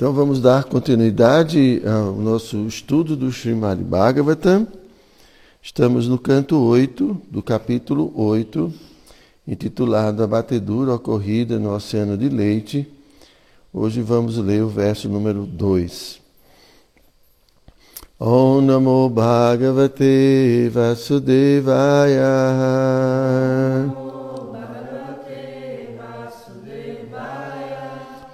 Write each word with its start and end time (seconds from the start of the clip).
Então 0.00 0.14
vamos 0.14 0.40
dar 0.40 0.64
continuidade 0.64 1.82
ao 1.84 2.14
nosso 2.14 2.66
estudo 2.66 3.14
do 3.14 3.30
Srimad 3.30 3.78
Bhagavatam. 3.84 4.66
Estamos 5.60 6.08
no 6.08 6.18
canto 6.18 6.58
8 6.58 7.20
do 7.30 7.42
capítulo 7.42 8.10
8, 8.16 8.72
intitulado 9.46 10.22
A 10.22 10.26
Batedura 10.26 10.94
Ocorrida 10.94 11.58
no 11.58 11.74
Oceano 11.74 12.16
de 12.16 12.30
Leite. 12.30 12.88
Hoje 13.70 14.00
vamos 14.00 14.38
ler 14.38 14.62
o 14.62 14.68
verso 14.68 15.06
número 15.06 15.44
2. 15.44 16.18
Om 18.18 18.62
Namo 18.62 19.06
Bhagavate 19.10 20.70
Vasudevaya 20.72 22.24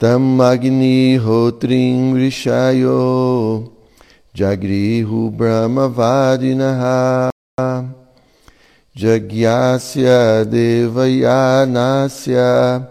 Tam 0.00 0.40
Agni 0.40 1.18
Hotrim 1.18 2.14
Rishayo 2.14 3.70
Jagrihu 4.34 5.30
Brahmavadinaha 5.30 7.30
Jagyasya 8.96 10.46
Devayanasya 10.48 12.88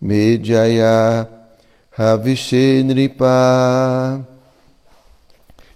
Medjaya 0.00 1.28
Havishenripa 1.98 4.24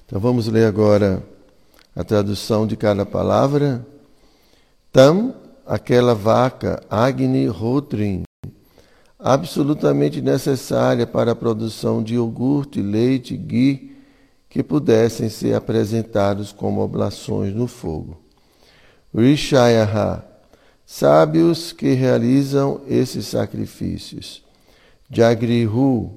Então 0.07 0.19
vamos 0.19 0.49
ler 0.49 0.65
agora 0.65 1.23
a 1.95 2.03
tradução 2.03 2.67
de 2.67 2.79
cada 2.79 3.05
palavra. 3.05 3.84
Tam, 4.91 5.34
aquela 5.67 6.15
vaca, 6.15 6.83
Agni 6.89 7.47
Hotrim, 7.47 8.26
absolutamente 9.27 10.23
necessária 10.23 11.05
para 11.05 11.33
a 11.33 11.35
produção 11.35 12.01
de 12.01 12.15
iogurte, 12.15 12.81
leite, 12.81 13.37
ghee, 13.37 13.97
que 14.49 14.63
pudessem 14.63 15.29
ser 15.29 15.55
apresentados 15.55 16.53
como 16.53 16.81
oblações 16.81 17.53
no 17.53 17.67
fogo. 17.67 18.21
Rishayaha, 19.13 20.25
sábios 20.87 21.73
que 21.73 21.93
realizam 21.93 22.81
esses 22.87 23.27
sacrifícios. 23.27 24.45
Jagrihu, 25.11 26.13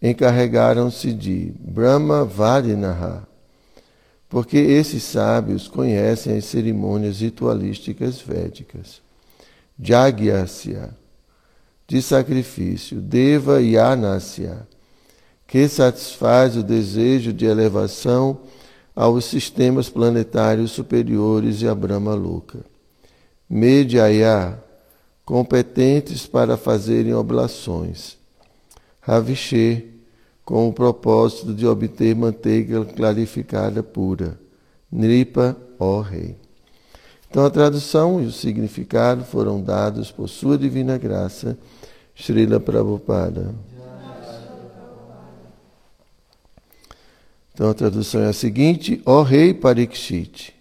encarregaram-se 0.00 1.12
de 1.12 1.52
Brahma 1.58 2.24
Vadinaha, 2.24 3.26
porque 4.28 4.58
esses 4.58 5.02
sábios 5.02 5.66
conhecem 5.66 6.36
as 6.36 6.44
cerimônias 6.44 7.18
ritualísticas 7.18 8.20
védicas. 8.20 9.02
Jagyasya, 9.76 10.94
de 11.86 12.02
sacrifício, 12.02 13.00
Deva 13.00 13.62
Yanasya, 13.62 14.66
que 15.46 15.68
satisfaz 15.68 16.56
o 16.56 16.62
desejo 16.62 17.32
de 17.32 17.46
elevação 17.46 18.40
aos 18.94 19.26
sistemas 19.26 19.88
planetários 19.88 20.72
superiores 20.72 21.62
e 21.62 21.68
a 21.68 21.74
Brahma 21.74 22.14
Luka. 22.14 22.58
Medjaya, 23.48 24.58
competentes 25.24 26.26
para 26.26 26.56
fazerem 26.56 27.14
oblações. 27.14 28.16
Ravishe, 29.00 29.92
com 30.44 30.68
o 30.68 30.72
propósito 30.72 31.52
de 31.52 31.66
obter 31.66 32.14
manteiga 32.14 32.84
clarificada 32.84 33.82
pura. 33.82 34.38
Nripa, 34.90 35.56
ó 35.78 36.00
Rei. 36.00 36.36
Então 37.28 37.44
a 37.44 37.50
tradução 37.50 38.22
e 38.22 38.26
o 38.26 38.32
significado 38.32 39.24
foram 39.24 39.60
dados 39.60 40.10
por 40.10 40.28
sua 40.28 40.56
divina 40.56 40.96
graça 40.96 41.58
Srila 42.18 42.58
Prabhupada. 42.58 43.54
Então 47.52 47.70
a 47.70 47.74
tradução 47.74 48.22
é 48.22 48.28
a 48.28 48.32
seguinte: 48.32 49.00
Ó 49.04 49.22
rei 49.22 49.52
Parikshit, 49.52 50.54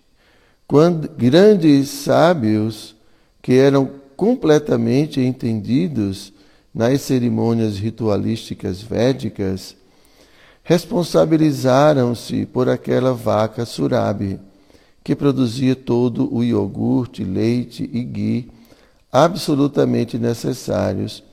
quando 0.67 1.09
grandes 1.09 1.89
sábios 1.89 2.95
que 3.41 3.53
eram 3.53 3.89
completamente 4.17 5.21
entendidos 5.21 6.33
nas 6.73 7.01
cerimônias 7.01 7.77
ritualísticas 7.77 8.81
védicas, 8.81 9.75
responsabilizaram-se 10.63 12.45
por 12.45 12.67
aquela 12.67 13.13
vaca 13.13 13.65
Surabi, 13.65 14.39
que 15.03 15.15
produzia 15.15 15.75
todo 15.75 16.33
o 16.33 16.43
iogurte, 16.43 17.23
leite 17.23 17.89
e 17.93 18.03
ghee 18.03 18.51
absolutamente 19.11 20.17
necessários 20.17 21.23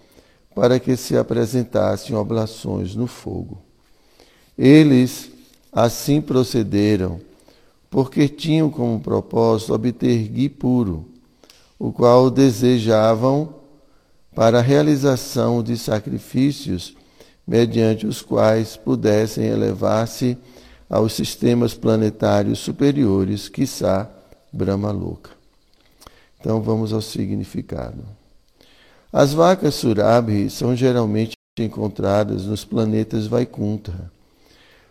para 0.54 0.78
que 0.78 0.96
se 0.96 1.16
apresentassem 1.16 2.14
oblações 2.14 2.94
no 2.94 3.06
fogo. 3.06 3.62
Eles 4.56 5.30
assim 5.72 6.20
procederam, 6.20 7.20
porque 7.90 8.28
tinham 8.28 8.70
como 8.70 9.00
propósito 9.00 9.74
obter 9.74 10.28
gui 10.28 10.48
puro, 10.48 11.06
o 11.78 11.92
qual 11.92 12.30
desejavam 12.30 13.54
para 14.34 14.58
a 14.58 14.62
realização 14.62 15.62
de 15.62 15.76
sacrifícios 15.76 16.94
mediante 17.46 18.06
os 18.06 18.22
quais 18.22 18.76
pudessem 18.76 19.46
elevar-se 19.46 20.38
aos 20.88 21.14
sistemas 21.14 21.74
planetários 21.74 22.58
superiores, 22.58 23.48
quiçá 23.48 24.10
Brahma 24.52 24.90
Louca. 24.90 25.30
Então 26.38 26.60
vamos 26.60 26.92
ao 26.92 27.00
significado. 27.00 28.04
As 29.12 29.34
vacas 29.34 29.74
Surabhi 29.74 30.48
são 30.48 30.74
geralmente 30.74 31.34
encontradas 31.58 32.46
nos 32.46 32.64
planetas 32.64 33.26
Vaikunta, 33.26 34.10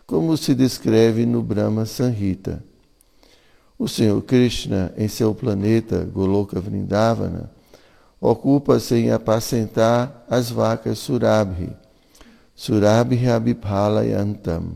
como 0.06 0.36
se 0.36 0.54
descreve 0.54 1.26
no 1.26 1.42
Brahma 1.42 1.84
Sanhita. 1.86 2.62
O 3.76 3.88
Senhor 3.88 4.22
Krishna, 4.22 4.94
em 4.96 5.08
seu 5.08 5.34
planeta 5.34 6.04
Goloka 6.04 6.60
Vrindavana, 6.60 7.50
ocupa-se 8.20 8.94
em 8.94 9.10
apacentar 9.10 10.24
as 10.30 10.50
vacas 10.50 11.00
Surabhi, 11.00 11.72
Surabhi 12.54 13.28
Abhipalayantam. 13.28 14.74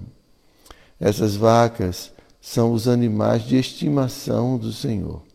Essas 0.99 1.37
vacas 1.37 2.11
são 2.41 2.73
os 2.73 2.89
animais 2.89 3.45
de 3.45 3.57
estimação 3.57 4.59
do 4.59 4.73
Senhor. 4.73 5.26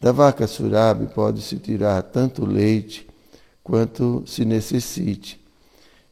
Da 0.00 0.12
vaca 0.12 0.46
surabi 0.46 1.06
pode-se 1.08 1.56
tirar 1.58 2.02
tanto 2.02 2.46
leite 2.46 3.06
quanto 3.62 4.24
se 4.26 4.46
necessite, 4.46 5.38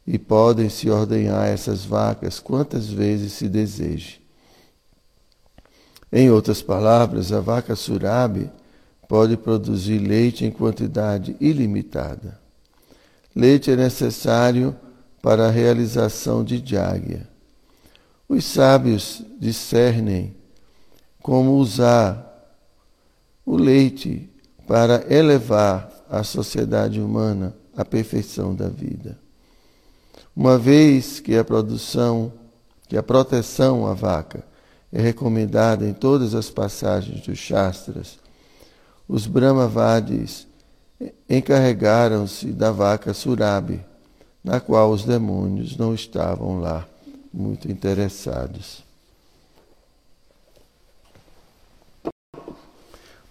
e 0.05 0.19
podem-se 0.19 0.89
ordenhar 0.89 1.47
essas 1.47 1.85
vacas 1.85 2.39
quantas 2.39 2.87
vezes 2.87 3.33
se 3.33 3.49
deseje. 3.49 4.21
Em 6.11 6.29
outras 6.29 6.61
palavras, 6.61 7.31
a 7.31 7.39
vaca 7.39 7.75
surabi 7.75 8.49
pode 9.07 9.35
produzir 9.35 9.97
leite 9.97 10.45
em 10.45 10.51
quantidade 10.51 11.35
ilimitada. 11.39 12.39
Leite 13.35 13.71
é 13.71 13.75
necessário 13.75 14.75
para 15.19 15.47
a 15.47 15.51
realização 15.51 16.43
de 16.43 16.63
jáguia. 16.63 17.27
Os 18.27 18.45
sábios 18.45 19.23
discernem 19.39 20.35
como 21.21 21.55
usar 21.55 22.28
o 23.49 23.57
leite 23.57 24.29
para 24.67 25.11
elevar 25.11 25.91
a 26.07 26.23
sociedade 26.23 27.01
humana 27.01 27.55
à 27.75 27.83
perfeição 27.83 28.53
da 28.53 28.69
vida. 28.69 29.17
Uma 30.35 30.55
vez 30.55 31.19
que 31.19 31.35
a 31.35 31.43
produção, 31.43 32.31
que 32.87 32.95
a 32.95 33.01
proteção 33.01 33.87
à 33.87 33.95
vaca 33.95 34.43
é 34.93 35.01
recomendada 35.01 35.83
em 35.83 35.93
todas 35.93 36.35
as 36.35 36.51
passagens 36.51 37.21
dos 37.21 37.39
Shastras, 37.39 38.19
os 39.07 39.25
Brahmavadis 39.25 40.45
encarregaram-se 41.27 42.51
da 42.51 42.71
vaca 42.71 43.15
Surabi, 43.15 43.83
na 44.43 44.59
qual 44.59 44.91
os 44.91 45.03
demônios 45.03 45.75
não 45.75 45.95
estavam 45.95 46.59
lá 46.59 46.87
muito 47.33 47.71
interessados. 47.71 48.87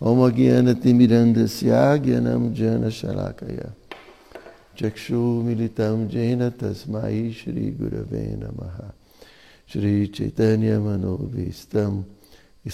ओमज्ञानतिमिरन्दस्याज्ञानं 0.00 2.42
ज्ञानशलाकया 2.54 3.68
चक्षुमिलितं 4.78 5.98
येन 6.14 6.42
तस्मै 6.60 7.18
श्रीगुरवे 7.38 8.24
नमः 8.42 8.76
श्रीचैतन्यमनोभीष्टं 9.70 11.92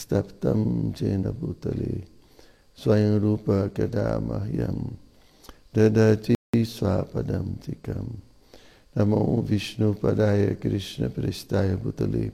स्तप्तं 0.00 0.61
येन 1.00 1.25
भूतले 1.41 1.94
स्वयं 2.79 3.15
रूप 3.25 3.47
कदा 3.76 4.09
मह्यं 4.29 4.79
ददाति 5.76 6.35
स्वापदं 6.75 7.47
तिकं 7.65 8.06
नमो 8.97 9.23
विष्णुपदाय 9.50 10.43
कृष्णपृष्ठाय 10.62 11.71
भूतले 11.85 12.25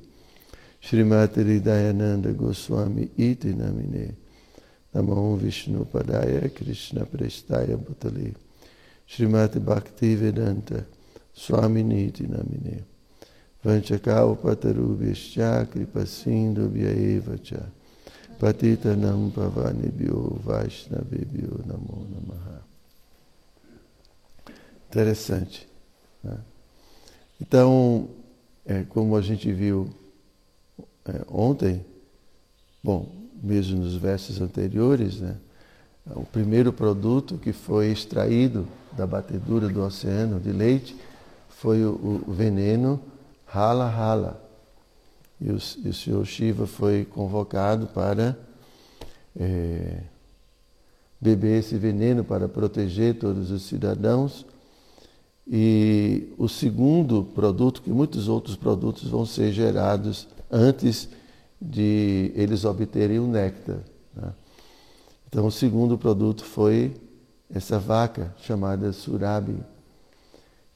श्रीमातहृदयानन्दगोस्वामी 0.85 3.05
इति 3.29 3.51
नमिने 3.61 4.07
Namo 4.93 5.37
Vishnu 5.37 5.85
Padaya 5.85 6.53
Krishna 6.53 7.05
Prestaya 7.05 7.77
Bhutale 7.77 8.35
Srimati 9.07 9.61
Bhakti 9.61 10.17
Vedanta 10.17 10.85
Swami 11.33 11.83
Niti 11.83 12.27
Namine 12.27 12.85
Vanchakalpatarubhyascha 13.63 15.67
kripasindubhya 15.71 16.91
eva 16.91 17.39
cha 17.39 17.71
patitanam 18.41 19.31
pavanibhyo 19.31 20.41
vaishnavibhyo 20.43 21.61
namo 21.67 22.07
namaha. 22.09 22.65
Interessante. 24.89 25.69
Né? 26.25 26.39
Então, 27.41 28.09
é, 28.65 28.83
como 28.85 29.15
a 29.15 29.21
gente 29.21 29.53
viu 29.53 29.91
é, 31.05 31.23
ontem, 31.29 31.85
bom, 32.83 33.20
mesmo 33.43 33.79
nos 33.79 33.97
versos 33.97 34.41
anteriores, 34.41 35.21
né, 35.21 35.37
o 36.15 36.25
primeiro 36.25 36.73
produto 36.73 37.39
que 37.39 37.53
foi 37.53 37.89
extraído 37.93 38.67
da 38.97 39.07
batedura 39.07 39.69
do 39.69 39.83
oceano 39.83 40.41
de 40.41 40.51
leite 40.51 40.97
foi 41.49 41.85
o, 41.85 42.23
o 42.27 42.33
veneno 42.33 43.01
Hala 43.53 43.85
Hala. 43.85 44.51
E 45.41 45.51
o, 45.51 45.59
e 45.85 45.89
o 45.89 45.95
Senhor 45.95 46.25
Shiva 46.27 46.67
foi 46.67 47.05
convocado 47.05 47.87
para 47.89 48.37
é, 49.39 50.01
beber 51.21 51.61
esse 51.61 51.77
veneno 51.77 52.25
para 52.25 52.49
proteger 52.49 53.19
todos 53.19 53.51
os 53.51 53.63
cidadãos. 53.63 54.45
E 55.47 56.33
o 56.39 56.49
segundo 56.49 57.25
produto, 57.25 57.83
que 57.83 57.91
muitos 57.91 58.29
outros 58.29 58.57
produtos 58.57 59.09
vão 59.09 59.27
ser 59.27 59.53
gerados 59.53 60.29
antes 60.51 61.09
de 61.61 62.33
eles 62.35 62.65
obterem 62.65 63.19
o 63.19 63.27
néctar. 63.27 63.79
Né? 64.15 64.33
Então, 65.29 65.47
o 65.47 65.53
segundo 65.53 65.99
produto 65.99 66.45
foi 66.45 66.97
essa 67.53 67.79
vaca 67.79 68.35
chamada 68.41 68.93
Surabi 68.93 69.59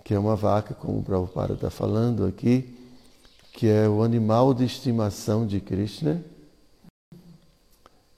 que 0.05 0.13
é 0.13 0.19
uma 0.19 0.37
vaca, 0.37 0.75
como 0.75 0.99
o 0.99 1.03
Prabhupada 1.03 1.55
está 1.55 1.71
falando 1.71 2.27
aqui, 2.27 2.77
que 3.55 3.67
é 3.67 3.89
o 3.89 4.03
animal 4.03 4.53
de 4.53 4.65
estimação 4.65 5.47
de 5.47 5.61
Krishna 5.61 6.23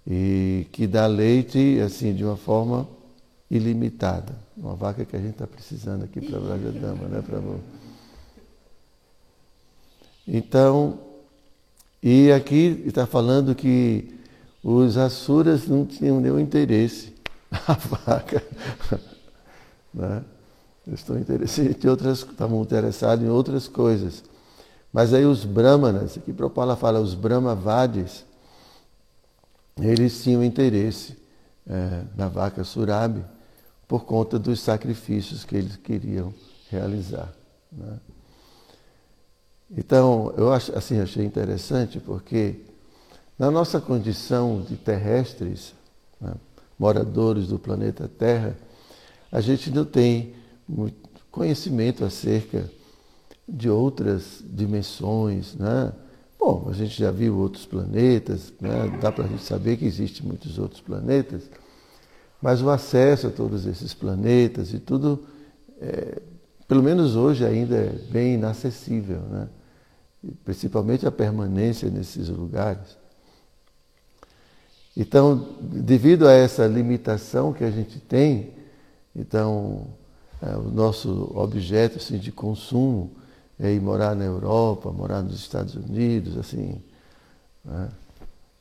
e 0.05 0.67
que 0.73 0.87
dá 0.87 1.07
leite 1.07 1.79
assim 1.81 2.13
de 2.13 2.25
uma 2.25 2.37
forma 2.37 2.89
ilimitada. 3.49 4.35
Uma 4.57 4.75
vaca 4.75 5.05
que 5.05 5.15
a 5.15 5.21
gente 5.21 5.33
está 5.33 5.47
precisando 5.47 6.05
aqui 6.05 6.21
para 6.21 6.39
a 6.39 6.57
Dama, 6.57 7.07
né, 7.07 7.23
Prabhu? 7.23 7.61
Então, 10.27 10.99
e 12.03 12.31
aqui 12.33 12.83
está 12.87 13.07
falando 13.07 13.55
que 13.55 14.15
os 14.63 14.97
Asuras 14.97 15.67
não 15.67 15.85
tinham 15.85 16.21
nenhum 16.21 16.39
interesse 16.39 17.15
na 17.51 17.75
vaca. 18.05 18.43
Né? 19.95 20.25
estão 20.93 21.19
interessados 21.19 21.85
em 21.85 21.89
outras, 21.89 22.19
estavam 22.21 22.63
interessados 22.63 23.25
em 23.25 23.29
outras 23.29 23.67
coisas. 23.67 24.23
Mas 24.93 25.13
aí 25.13 25.25
os 25.25 25.45
brahmanas, 25.45 26.17
aqui 26.17 26.33
Prabhupada 26.33 26.77
fala, 26.77 27.01
os 27.01 27.15
brahmavadis, 27.15 28.25
eles 29.81 30.23
tinham 30.23 30.43
interesse 30.45 31.17
é, 31.69 32.03
na 32.17 32.29
vaca 32.29 32.65
surabi 32.65 33.23
por 33.87 34.05
conta 34.05 34.39
dos 34.39 34.61
sacrifícios 34.61 35.45
que 35.45 35.57
eles 35.57 35.77
queriam 35.77 36.33
realizar. 36.71 37.33
Né? 37.71 37.99
Então, 39.71 40.33
eu 40.37 40.53
acho, 40.53 40.77
assim, 40.77 41.01
achei 41.01 41.25
interessante 41.25 41.99
porque 41.99 42.61
na 43.39 43.51
nossa 43.51 43.81
condição 43.81 44.63
de 44.63 44.77
terrestres, 44.77 45.75
né, 46.21 46.35
moradores 46.79 47.49
do 47.49 47.59
planeta 47.59 48.09
Terra, 48.09 48.57
a 49.31 49.41
gente 49.41 49.71
não 49.71 49.85
tem 49.85 50.35
conhecimento 51.31 52.05
acerca 52.05 52.71
de 53.49 53.69
outras 53.69 54.43
dimensões, 54.45 55.55
né? 55.55 55.93
Bom, 56.39 56.69
a 56.69 56.73
gente 56.73 56.99
já 56.99 57.11
viu 57.11 57.37
outros 57.39 57.67
planetas, 57.67 58.53
né? 58.61 58.99
dá 59.01 59.11
para 59.11 59.25
a 59.25 59.29
gente 59.29 59.43
saber 59.43 59.77
que 59.77 59.85
existem 59.85 60.27
muitos 60.27 60.59
outros 60.59 60.81
planetas, 60.81 61.43
mas 62.41 62.63
o 62.63 62.71
acesso 62.71 63.29
a 63.29 63.31
todos 63.31 63.67
esses 63.67 63.95
planetas 63.95 64.73
e 64.73 64.79
tudo, 64.79 65.25
é, 65.81 66.21
pelo 66.69 66.83
menos 66.83 67.17
hoje 67.17 67.45
ainda 67.45 67.77
é 67.77 67.91
bem 68.11 68.35
inacessível, 68.35 69.21
né? 69.23 69.49
Principalmente 70.45 71.07
a 71.07 71.13
permanência 71.13 71.91
nesses 71.91 72.29
lugares. 72.29 72.97
Então, 74.97 75.57
devido 75.61 76.27
a 76.27 76.33
essa 76.33 76.67
limitação 76.67 77.53
que 77.53 77.65
a 77.65 77.71
gente 77.71 78.01
tem, 78.01 78.55
então 79.15 79.89
é, 80.43 80.57
o 80.57 80.71
nosso 80.71 81.31
objeto 81.35 81.99
assim, 81.99 82.19
de 82.19 82.33
consumo 82.33 83.11
é 83.59 83.73
ir 83.73 83.81
morar 83.81 84.15
na 84.15 84.25
Europa, 84.25 84.91
morar 84.91 85.23
nos 85.23 85.37
Estados 85.37 85.75
Unidos, 85.75 86.37
assim, 86.37 86.81
né? 87.65 87.89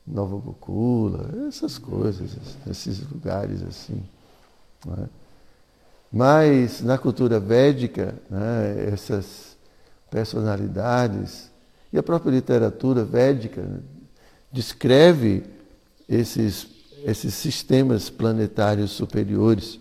Nova 0.06 0.36
Bocula, 0.36 1.48
essas 1.48 1.78
coisas, 1.78 2.36
esses 2.70 3.00
lugares 3.10 3.62
assim. 3.62 4.02
Né? 4.86 5.08
Mas 6.12 6.80
na 6.80 6.96
cultura 6.96 7.40
védica, 7.40 8.14
né, 8.30 8.88
essas 8.92 9.45
personalidades 10.10 11.50
e 11.92 11.98
a 11.98 12.02
própria 12.02 12.30
literatura 12.30 13.04
védica 13.04 13.62
né, 13.62 13.80
descreve 14.52 15.44
esses, 16.08 16.66
esses 17.04 17.34
sistemas 17.34 18.08
planetários 18.10 18.90
superiores 18.90 19.80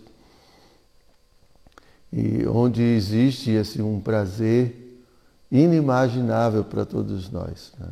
e 2.12 2.48
onde 2.48 2.81
existe 2.81 3.57
assim, 3.57 3.81
um 3.81 4.00
prazer 4.00 5.04
inimaginável 5.51 6.63
para 6.63 6.86
todos 6.86 7.30
nós. 7.30 7.74
Né? 7.78 7.89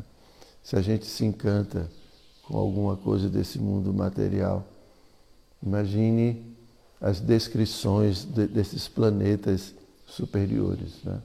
Se 0.64 0.76
a 0.76 0.82
gente 0.82 1.06
se 1.06 1.26
encanta 1.26 1.90
com 2.44 2.58
alguma 2.58 2.96
coisa 2.96 3.30
desse 3.30 3.60
mundo 3.60 3.94
material, 3.94 4.66
imagine 5.62 6.56
as 7.02 7.20
descrições 7.20 8.24
de, 8.24 8.48
desses 8.48 8.88
planetas 8.88 9.76
superiores. 10.06 11.04
Né? 11.04 11.22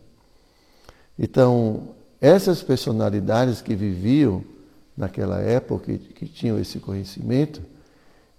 Então, 1.19 1.89
essas 2.21 2.63
personalidades 2.63 3.61
que 3.61 3.75
viviam 3.75 4.45
naquela 4.97 5.41
época, 5.41 5.93
que, 5.93 5.99
que 5.99 6.27
tinham 6.27 6.59
esse 6.59 6.79
conhecimento, 6.79 7.61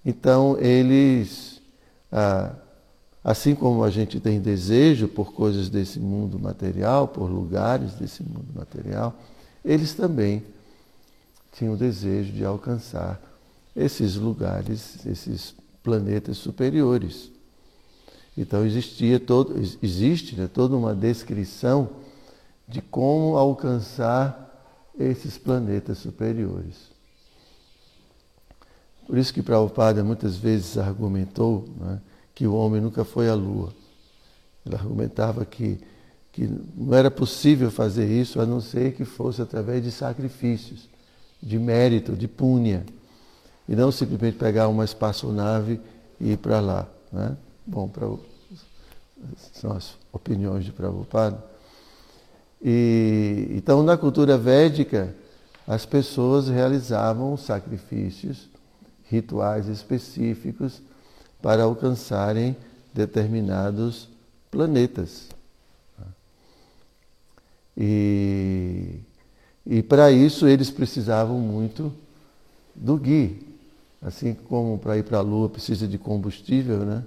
então 0.06 0.58
eles 0.60 1.62
ah, 2.12 2.54
Assim 3.24 3.54
como 3.54 3.84
a 3.84 3.90
gente 3.90 4.20
tem 4.20 4.40
desejo 4.40 5.08
por 5.08 5.34
coisas 5.34 5.70
desse 5.70 6.00
mundo 6.00 6.40
material, 6.40 7.08
por 7.08 7.30
lugares 7.30 7.94
desse 7.94 8.24
mundo 8.24 8.48
material, 8.56 9.14
eles 9.64 9.94
também 9.94 10.42
tinham 11.52 11.76
desejo 11.76 12.32
de 12.32 12.46
alcançar 12.46 13.22
esses 13.76 14.16
lugares, 14.16 15.06
esses 15.06 15.54
planetas 15.84 16.38
superiores. 16.38 17.30
Então 18.38 18.66
existia 18.66 19.20
todo, 19.20 19.54
existe 19.84 20.36
né, 20.36 20.50
toda 20.52 20.78
uma 20.78 20.96
descrição 20.96 21.90
de 22.70 22.82
como 22.82 23.36
alcançar 23.36 24.48
esses 24.98 25.38
planetas 25.38 25.98
superiores. 25.98 26.90
Por 29.08 29.18
isso 29.18 29.34
que 29.34 29.42
Prabhupada 29.42 30.04
muitas 30.04 30.38
vezes 30.38 30.78
argumentou 30.78 31.68
né, 31.80 32.00
que 32.36 32.46
o 32.46 32.54
homem 32.54 32.80
nunca 32.80 33.04
foi 33.04 33.28
à 33.28 33.34
lua. 33.34 33.74
Ele 34.64 34.76
argumentava 34.76 35.44
que, 35.46 35.80
que 36.32 36.48
não 36.76 36.96
era 36.96 37.10
possível 37.10 37.72
fazer 37.72 38.08
isso 38.08 38.40
a 38.40 38.46
não 38.46 38.62
ser 38.62 38.94
que 38.94 39.04
fosse 39.04 39.42
através 39.42 39.84
de 39.84 39.92
sacrifícios, 39.92 40.88
de 41.42 41.58
mérito, 41.58 42.16
de 42.16 42.28
punha, 42.28 42.86
e 43.68 43.76
não 43.76 43.92
simplesmente 43.92 44.38
pegar 44.38 44.68
uma 44.68 44.86
espaçonave 44.86 45.82
e 46.20 46.34
ir 46.34 46.38
para 46.38 46.60
lá. 46.60 46.88
Né? 47.12 47.36
Bom, 47.66 47.88
pra, 47.88 48.08
são 49.54 49.72
as 49.72 49.96
opiniões 50.14 50.66
de 50.66 50.72
Prabhupada. 50.72 51.44
E, 52.62 53.48
então, 53.52 53.84
na 53.84 53.98
cultura 53.98 54.38
védica, 54.38 55.16
as 55.68 55.86
pessoas 55.86 56.48
realizavam 56.48 57.38
sacrifícios, 57.38 58.50
rituais 59.10 59.68
específicos 59.68 60.82
para 61.42 61.64
alcançarem 61.64 62.56
determinados 62.94 64.10
planetas. 64.52 65.30
E, 67.78 69.00
E 69.66 69.84
para 69.84 70.12
isso 70.12 70.48
eles 70.48 70.72
precisavam 70.72 71.40
muito 71.40 71.94
do 72.76 72.98
gui. 72.98 73.48
Assim 74.02 74.34
como 74.34 74.80
para 74.80 74.98
ir 74.98 75.04
para 75.04 75.20
a 75.20 75.22
Lua 75.22 75.50
precisa 75.50 75.88
de 75.88 75.98
combustível, 75.98 76.80
né? 76.80 77.04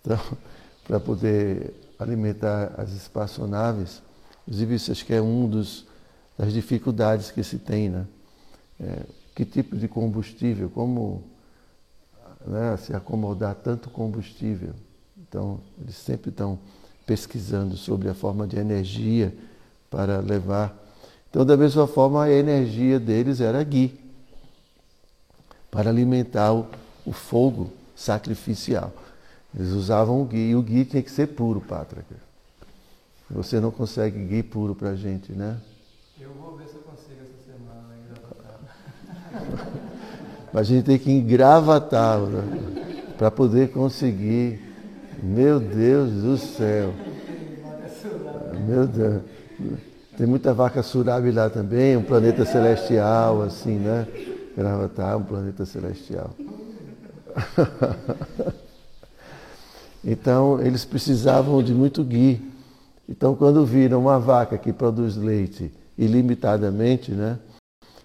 Então, 0.00 0.18
para 0.86 0.98
poder 0.98 1.72
alimentar 1.98 2.74
as 2.76 2.92
espaçonaves. 2.92 4.02
Inclusive, 4.46 4.74
isso 4.74 4.92
acho 4.92 5.04
que 5.04 5.14
é 5.14 5.20
um 5.20 5.48
dos 5.48 5.84
das 6.38 6.52
dificuldades 6.52 7.30
que 7.30 7.42
se 7.42 7.58
tem, 7.58 7.88
né? 7.88 8.06
É, 8.78 9.02
que 9.34 9.44
tipo 9.44 9.76
de 9.76 9.88
combustível, 9.88 10.70
como 10.70 11.22
né, 12.46 12.76
se 12.76 12.94
acomodar 12.94 13.54
tanto 13.54 13.90
combustível. 13.90 14.74
Então, 15.16 15.60
eles 15.80 15.96
sempre 15.96 16.30
estão 16.30 16.58
pesquisando 17.06 17.76
sobre 17.76 18.08
a 18.08 18.14
forma 18.14 18.46
de 18.46 18.58
energia 18.58 19.34
para 19.90 20.20
levar. 20.20 20.76
Então, 21.30 21.44
da 21.44 21.56
mesma 21.56 21.86
forma, 21.86 22.24
a 22.24 22.30
energia 22.30 22.98
deles 23.00 23.40
era 23.40 23.62
gui 23.62 23.98
para 25.70 25.90
alimentar 25.90 26.52
o, 26.52 26.66
o 27.04 27.12
fogo 27.12 27.70
sacrificial. 27.94 28.92
Eles 29.54 29.72
usavam 29.72 30.20
o 30.20 30.24
gui, 30.24 30.50
e 30.50 30.56
o 30.56 30.62
gui 30.62 30.84
tinha 30.84 31.02
que 31.02 31.10
ser 31.10 31.28
puro, 31.28 31.60
Pátrica. 31.60 32.25
Você 33.30 33.58
não 33.58 33.70
consegue 33.70 34.22
gui 34.24 34.42
puro 34.42 34.74
para 34.74 34.90
a 34.90 34.94
gente, 34.94 35.32
né? 35.32 35.56
Eu 36.20 36.28
vou 36.30 36.54
ver 36.56 36.68
se 36.68 36.76
eu 36.76 36.82
consigo 36.82 37.22
essa 37.22 37.32
semana 37.44 37.94
engravatar. 37.98 38.60
Mas 40.52 40.60
a 40.60 40.64
gente 40.70 40.84
tem 40.84 40.98
que 40.98 41.10
engravatar 41.10 42.20
né? 42.20 42.42
para 43.18 43.30
poder 43.30 43.70
conseguir. 43.70 44.60
Meu 45.22 45.58
Deus 45.58 46.10
do 46.10 46.36
céu. 46.36 46.92
Meu 48.66 48.86
Deus. 48.86 49.22
Tem 50.16 50.26
muita 50.26 50.54
vaca 50.54 50.82
surabi 50.82 51.30
lá 51.30 51.50
também, 51.50 51.94
um 51.96 52.02
planeta 52.02 52.44
celestial, 52.44 53.42
assim, 53.42 53.78
né? 53.78 54.06
Gravatar, 54.56 55.18
um 55.18 55.24
planeta 55.24 55.66
celestial. 55.66 56.30
Então, 60.08 60.62
eles 60.62 60.84
precisavam 60.84 61.60
de 61.60 61.74
muito 61.74 62.04
gui. 62.04 62.40
Então, 63.08 63.34
quando 63.34 63.64
viram 63.64 64.00
uma 64.00 64.18
vaca 64.18 64.58
que 64.58 64.72
produz 64.72 65.16
leite 65.16 65.72
ilimitadamente, 65.96 67.12
né? 67.12 67.38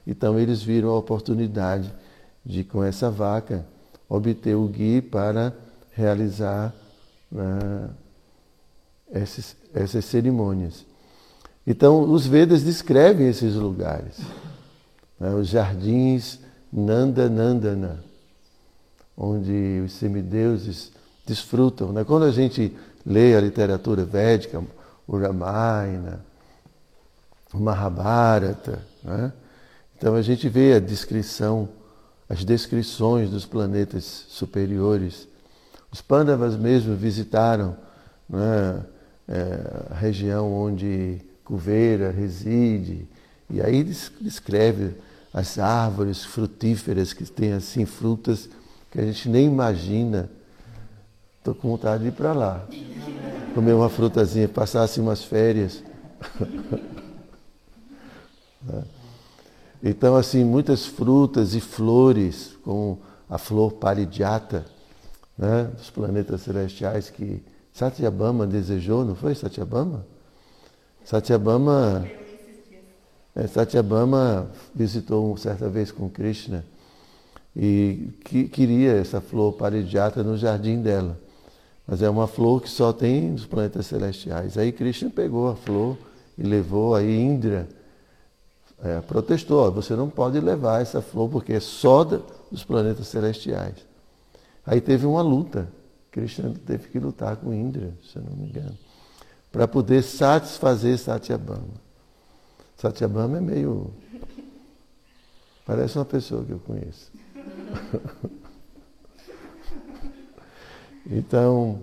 Então, 0.05 0.39
eles 0.39 0.61
viram 0.61 0.89
a 0.89 0.97
oportunidade 0.97 1.91
de, 2.45 2.63
com 2.63 2.83
essa 2.83 3.09
vaca, 3.09 3.65
obter 4.09 4.55
o 4.55 4.67
gui 4.67 5.01
para 5.01 5.53
realizar 5.91 6.73
né, 7.31 7.89
essas, 9.11 9.55
essas 9.73 10.05
cerimônias. 10.05 10.85
Então, 11.65 12.01
os 12.11 12.25
Vedas 12.25 12.63
descrevem 12.63 13.27
esses 13.27 13.55
lugares. 13.55 14.19
Né, 15.19 15.33
os 15.33 15.47
jardins 15.47 16.39
Nanda 16.73 17.29
Nandana, 17.29 18.03
onde 19.15 19.81
os 19.85 19.91
semideuses 19.93 20.91
desfrutam. 21.25 21.91
Né? 21.91 22.03
Quando 22.03 22.23
a 22.23 22.31
gente 22.31 22.75
lê 23.05 23.35
a 23.35 23.41
literatura 23.41 24.03
védica, 24.03 24.63
o 25.11 25.17
Ramayana, 25.17 26.23
o 27.53 27.59
Mahabharata, 27.59 28.81
né? 29.03 29.33
então 29.97 30.15
a 30.15 30.21
gente 30.21 30.47
vê 30.47 30.75
a 30.75 30.79
descrição, 30.79 31.67
as 32.29 32.45
descrições 32.45 33.29
dos 33.29 33.45
planetas 33.45 34.05
superiores. 34.29 35.27
Os 35.91 36.01
Pandavas 36.01 36.55
mesmo 36.55 36.95
visitaram 36.95 37.75
né, 38.29 38.85
é, 39.27 39.91
a 39.91 39.95
região 39.95 40.49
onde 40.53 41.19
Kuvera 41.43 42.09
reside, 42.09 43.05
e 43.49 43.61
aí 43.61 43.83
descreve 43.83 44.95
as 45.33 45.59
árvores 45.59 46.23
frutíferas 46.23 47.11
que 47.11 47.25
têm 47.25 47.51
assim 47.51 47.85
frutas 47.85 48.47
que 48.89 49.01
a 49.01 49.03
gente 49.03 49.27
nem 49.27 49.45
imagina 49.45 50.29
Estou 51.41 51.55
com 51.55 51.69
vontade 51.69 52.03
de 52.03 52.09
ir 52.09 52.11
para 52.11 52.33
lá. 52.33 52.67
Comer 53.55 53.73
uma 53.73 53.89
frutazinha, 53.89 54.47
passar 54.47 54.83
assim 54.83 55.01
umas 55.01 55.23
férias. 55.23 55.83
Né? 58.63 58.83
então, 59.81 60.15
assim, 60.15 60.43
muitas 60.43 60.85
frutas 60.85 61.55
e 61.55 61.59
flores, 61.59 62.55
como 62.63 62.99
a 63.27 63.39
flor 63.39 63.71
parijata, 63.71 64.63
né, 65.35 65.63
dos 65.75 65.89
planetas 65.89 66.41
celestiais 66.41 67.09
que 67.09 67.43
Satyabama 67.73 68.45
desejou, 68.45 69.03
não 69.03 69.15
foi 69.15 69.33
Satyabama? 69.33 70.05
Satyabama, 71.03 72.07
é, 73.35 73.47
Satyabama 73.47 74.51
visitou 74.75 75.35
certa 75.37 75.67
vez 75.67 75.91
com 75.91 76.07
Krishna 76.07 76.63
e 77.55 78.11
que, 78.23 78.47
queria 78.47 78.91
essa 78.91 79.19
flor 79.19 79.53
parijata 79.53 80.21
no 80.21 80.37
jardim 80.37 80.83
dela. 80.83 81.17
Mas 81.91 82.01
é 82.01 82.09
uma 82.09 82.25
flor 82.25 82.61
que 82.61 82.69
só 82.69 82.93
tem 82.93 83.31
nos 83.31 83.45
planetas 83.45 83.85
celestiais. 83.85 84.57
Aí 84.57 84.71
Krishna 84.71 85.09
pegou 85.09 85.49
a 85.49 85.57
flor 85.57 85.97
e 86.37 86.41
levou, 86.41 86.95
aí 86.95 87.19
Indra 87.19 87.67
é, 88.81 89.01
protestou, 89.01 89.69
você 89.73 89.93
não 89.93 90.09
pode 90.09 90.39
levar 90.39 90.81
essa 90.81 91.01
flor 91.01 91.27
porque 91.27 91.51
é 91.51 91.59
só 91.59 92.05
dos 92.05 92.63
planetas 92.63 93.07
celestiais. 93.07 93.75
Aí 94.65 94.79
teve 94.79 95.05
uma 95.05 95.21
luta. 95.21 95.67
Krishna 96.11 96.53
teve 96.65 96.87
que 96.87 96.97
lutar 96.97 97.35
com 97.35 97.53
Indra, 97.53 97.93
se 98.09 98.15
eu 98.15 98.23
não 98.23 98.37
me 98.37 98.47
engano, 98.47 98.77
para 99.51 99.67
poder 99.67 100.01
satisfazer 100.01 100.97
Satyabama. 100.97 101.73
Satyabama 102.77 103.37
é 103.37 103.41
meio. 103.41 103.93
Parece 105.65 105.97
uma 105.97 106.05
pessoa 106.05 106.45
que 106.45 106.51
eu 106.51 106.59
conheço. 106.59 107.11
Então, 111.09 111.79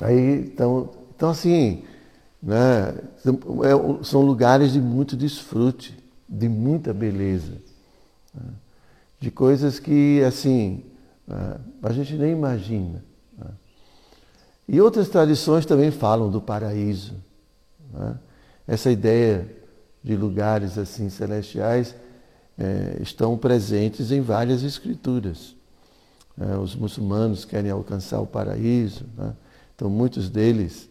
aí, 0.00 0.40
então, 0.46 0.90
então 1.14 1.30
assim, 1.30 1.84
né, 2.42 2.94
é 3.24 4.04
são 4.04 4.22
lugares 4.22 4.72
de 4.72 4.80
muito 4.80 5.16
desfrute, 5.16 5.96
de 6.28 6.48
muita 6.48 6.92
beleza, 6.92 7.52
né, 8.34 8.50
de 9.20 9.30
coisas 9.30 9.78
que, 9.78 10.22
assim, 10.22 10.84
né, 11.26 11.58
a 11.82 11.92
gente 11.92 12.14
nem 12.14 12.32
imagina. 12.32 13.04
Né. 13.36 13.50
E 14.68 14.80
outras 14.80 15.08
tradições 15.08 15.66
também 15.66 15.90
falam 15.90 16.30
do 16.30 16.40
paraíso. 16.40 17.14
Né. 17.92 18.18
Essa 18.66 18.90
ideia 18.90 19.48
de 20.02 20.14
lugares 20.14 20.78
assim 20.78 21.10
celestiais 21.10 21.94
é, 22.58 22.98
estão 23.00 23.36
presentes 23.36 24.10
em 24.10 24.20
várias 24.20 24.62
escrituras. 24.62 25.54
É, 26.40 26.56
os 26.56 26.76
muçulmanos 26.76 27.44
querem 27.44 27.70
alcançar 27.70 28.20
o 28.20 28.26
paraíso, 28.26 29.04
né? 29.16 29.34
então 29.74 29.90
muitos 29.90 30.30
deles 30.30 30.88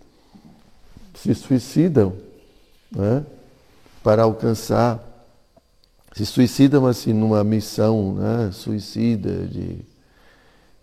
se 1.16 1.34
suicidam 1.34 2.14
né? 2.92 3.26
para 4.04 4.24
alcançar, 4.24 5.02
se 6.14 6.26
suicidam 6.26 6.86
assim 6.86 7.14
numa 7.14 7.46
missão 7.46 8.16
né? 8.16 8.52
suicida 8.52 9.48
de 9.48 9.86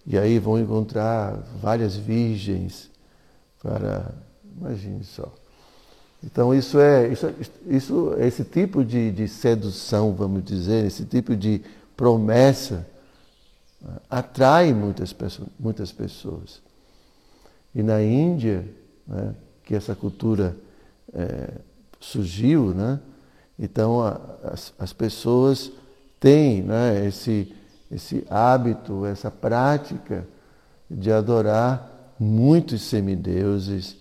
e 0.07 0.19
aí 0.19 0.39
vão 0.39 0.59
encontrar 0.59 1.43
várias 1.61 1.97
virgens 1.97 2.91
para 3.63 4.13
imagine 4.59 5.05
só. 5.05 5.31
Então 6.23 6.55
isso 6.55 6.79
é 6.79 7.09
isso, 7.09 7.31
isso 7.67 8.15
esse 8.19 8.45
tipo 8.45 8.83
de, 8.83 9.13
de 9.13 9.29
sedução, 9.29 10.15
vamos 10.15 10.43
dizer, 10.43 10.87
esse 10.87 11.05
tipo 11.05 11.37
de 11.37 11.61
promessa 11.95 12.87
atrai 14.09 14.73
muitas 14.73 15.13
pessoas, 15.13 15.49
muitas 15.59 15.93
pessoas. 15.93 16.63
E 17.75 17.83
na 17.83 18.03
Índia, 18.03 18.65
né, 19.07 19.35
que 19.65 19.75
essa 19.75 19.95
cultura 19.95 20.57
é, 21.13 21.53
surgiu, 22.01 22.75
né, 22.75 23.01
então 23.59 24.01
a, 24.03 24.21
as, 24.45 24.73
as, 24.79 24.93
pessoas 24.93 25.71
têm 26.21 26.63
né, 26.63 27.07
esse, 27.07 27.55
esse 27.91 28.25
hábito, 28.31 29.05
essa 29.07 29.31
prática 29.31 30.27
de 30.91 31.11
adorar 31.11 32.15
muitos 32.19 32.83
semideuses 32.83 33.97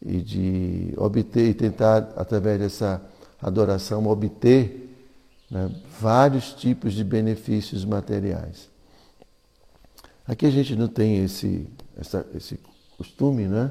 e 0.00 0.20
de 0.20 0.94
obter 0.96 1.48
e 1.48 1.54
tentar, 1.54 2.12
através 2.16 2.58
dessa 2.58 3.02
adoração, 3.40 4.06
obter 4.06 4.96
né, 5.50 5.70
vários 6.00 6.52
tipos 6.52 6.92
de 6.92 7.04
benefícios 7.04 7.84
materiais. 7.84 8.73
Aqui 10.26 10.46
a 10.46 10.50
gente 10.50 10.74
não 10.74 10.88
tem 10.88 11.22
esse, 11.22 11.66
essa, 11.96 12.26
esse 12.34 12.58
costume, 12.96 13.46
né? 13.46 13.70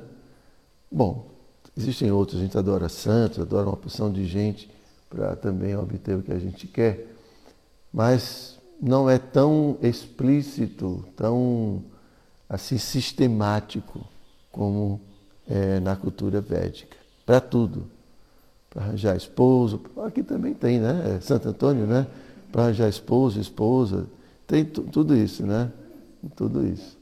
Bom, 0.91 1.27
existem 1.75 2.11
outros, 2.11 2.39
a 2.39 2.43
gente 2.43 2.57
adora 2.57 2.87
santos, 2.89 3.39
adora 3.39 3.67
uma 3.67 3.77
porção 3.77 4.11
de 4.11 4.25
gente 4.25 4.69
para 5.09 5.35
também 5.35 5.75
obter 5.75 6.15
o 6.15 6.21
que 6.21 6.31
a 6.31 6.37
gente 6.37 6.67
quer, 6.67 7.07
mas 7.91 8.59
não 8.79 9.09
é 9.09 9.17
tão 9.17 9.77
explícito, 9.81 11.03
tão 11.15 11.83
assim 12.47 12.77
sistemático 12.77 14.05
como 14.51 15.01
é 15.47 15.79
na 15.79 15.95
cultura 15.95 16.39
védica. 16.39 16.97
Para 17.25 17.39
tudo. 17.39 17.87
para 18.69 18.83
arranjar 18.83 19.15
esposo. 19.15 19.81
Aqui 20.05 20.23
também 20.23 20.53
tem, 20.53 20.79
né? 20.79 21.15
É 21.17 21.21
Santo 21.21 21.49
Antônio, 21.49 21.85
né? 21.85 22.07
Para 22.51 22.63
arranjar 22.63 22.89
esposo, 22.89 23.39
esposa. 23.39 24.07
Tem 24.47 24.65
tudo 24.65 25.15
isso, 25.15 25.45
né? 25.45 25.71
Tudo 26.35 26.65
isso. 26.65 26.97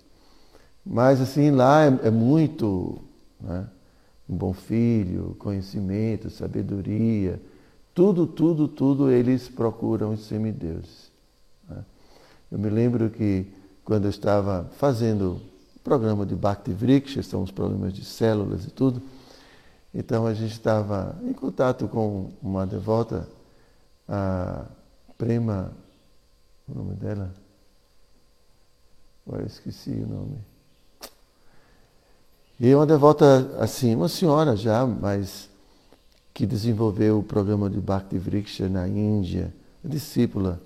Mas 0.86 1.22
assim, 1.22 1.52
lá 1.52 1.86
é, 1.86 2.08
é 2.08 2.12
muito 2.12 3.00
né? 3.40 3.68
um 4.28 4.36
bom 4.36 4.54
filho, 4.54 5.36
conhecimento, 5.38 6.30
sabedoria. 6.30 7.40
Tudo, 7.94 8.26
tudo, 8.26 8.68
tudo 8.68 9.12
eles 9.12 9.48
procuram 9.48 10.14
os 10.14 10.26
semideuses. 10.26 11.12
Né? 11.70 11.84
Eu 12.52 12.58
me 12.58 12.70
lembro 12.70 13.10
que 13.10 13.46
quando 13.84 14.06
eu 14.06 14.10
estava 14.10 14.70
fazendo 14.78 15.42
o 15.76 15.80
programa 15.84 16.26
de 16.26 16.36
Bhakti 16.36 16.72
Vriksha, 16.72 17.22
são 17.22 17.44
os 17.44 17.52
problemas 17.52 17.94
de 17.94 18.06
células 18.06 18.66
e 18.66 18.70
tudo, 18.72 19.02
então 19.94 20.26
a 20.26 20.34
gente 20.34 20.54
estava 20.54 21.18
em 21.24 21.34
contato 21.34 21.88
com 21.88 22.30
uma 22.42 22.66
devota, 22.66 23.28
a 24.08 24.66
Prema, 25.18 25.72
o 26.68 26.74
nome 26.74 26.96
dela? 26.96 27.32
Agora 29.26 29.46
esqueci 29.46 29.92
o 29.92 30.08
nome. 30.08 30.38
E 32.60 32.76
uma 32.76 32.86
devota, 32.86 33.56
assim, 33.60 33.96
uma 33.96 34.08
senhora 34.08 34.56
já, 34.56 34.86
mas 34.86 35.50
que 36.34 36.46
desenvolveu 36.46 37.20
o 37.20 37.24
programa 37.24 37.70
de 37.70 37.80
Bhakti 37.80 38.18
Vriksha 38.18 38.70
na 38.70 38.88
Índia, 38.88 39.54
discípula, 39.84 40.62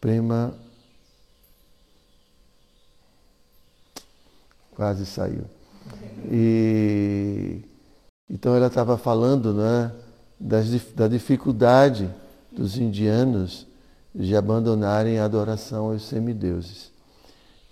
Prema. 0.00 0.54
Quase 4.74 5.06
saiu. 5.06 5.44
E 6.30 7.62
então 8.28 8.54
ela 8.54 8.66
estava 8.66 8.98
falando 8.98 9.54
né, 9.54 9.92
das, 10.38 10.68
da 10.94 11.06
dificuldade 11.06 12.10
dos 12.50 12.76
indianos 12.76 13.66
de 14.14 14.36
abandonarem 14.36 15.18
a 15.18 15.24
adoração 15.24 15.90
aos 15.90 16.02
semideuses. 16.02 16.93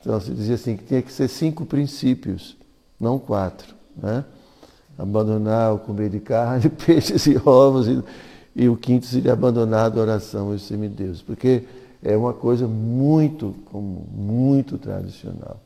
Então 0.03 0.21
se 0.21 0.33
dizia 0.33 0.57
assim 0.57 0.77
que 0.77 0.85
tinha 0.85 1.01
que 1.01 1.13
ser 1.13 1.29
cinco 1.29 1.65
princípios, 1.65 2.57
não 3.01 3.19
quatro. 3.19 3.73
Né? 3.97 4.25
Abandonar 4.99 5.73
o 5.73 5.79
comer 5.79 6.11
de 6.11 6.19
carne, 6.21 6.69
peixes 6.85 7.25
e 7.27 7.41
ovos, 7.49 7.87
e, 7.87 8.03
e 8.55 8.69
o 8.69 8.77
quinto 8.77 9.07
seria 9.07 9.33
abandonar 9.33 9.85
a 9.85 9.87
adoração 9.87 10.51
aos 10.51 10.63
semideuses, 10.63 11.23
porque 11.23 11.63
é 12.03 12.17
uma 12.17 12.35
coisa 12.35 12.67
muito 12.67 13.55
comum, 13.71 14.05
muito 14.13 14.77
tradicional. 14.77 15.61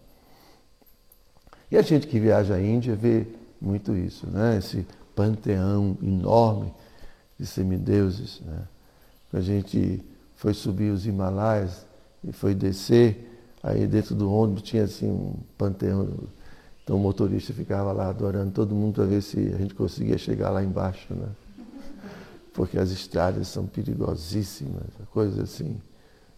E 1.71 1.78
a 1.78 1.83
gente 1.83 2.07
que 2.07 2.21
viaja 2.21 2.55
à 2.55 2.62
Índia 2.62 2.95
vê 2.95 3.26
muito 3.61 3.97
isso, 3.97 4.26
né? 4.28 4.59
esse 4.59 4.87
panteão 5.14 5.97
enorme 6.02 6.73
de 7.40 7.47
semideuses. 7.47 8.40
Né? 8.45 8.59
A 9.33 9.40
gente 9.40 10.05
foi 10.37 10.52
subir 10.52 10.90
os 10.90 11.07
Himalaias 11.07 11.87
e 12.23 12.33
foi 12.33 12.55
descer, 12.55 13.25
aí 13.66 13.85
dentro 13.85 14.14
do 14.14 14.32
ônibus 14.32 14.62
tinha 14.62 14.85
assim 14.85 15.11
um 15.11 15.35
panteão. 15.58 16.08
Então 16.85 16.96
o 16.96 17.00
motorista 17.00 17.52
ficava 17.52 17.90
lá 17.92 18.08
adorando 18.08 18.52
todo 18.52 18.75
mundo 18.75 18.94
para 18.94 19.04
ver 19.04 19.20
se 19.20 19.38
a 19.52 19.58
gente 19.58 19.75
conseguia 19.75 20.16
chegar 20.16 20.50
lá 20.50 20.62
embaixo, 20.62 21.12
né? 21.12 21.28
Porque 22.54 22.78
as 22.78 22.90
estradas 22.90 23.49
são 23.49 23.66
perigosíssimas, 23.66 24.85
coisa 25.12 25.42
assim 25.42 25.76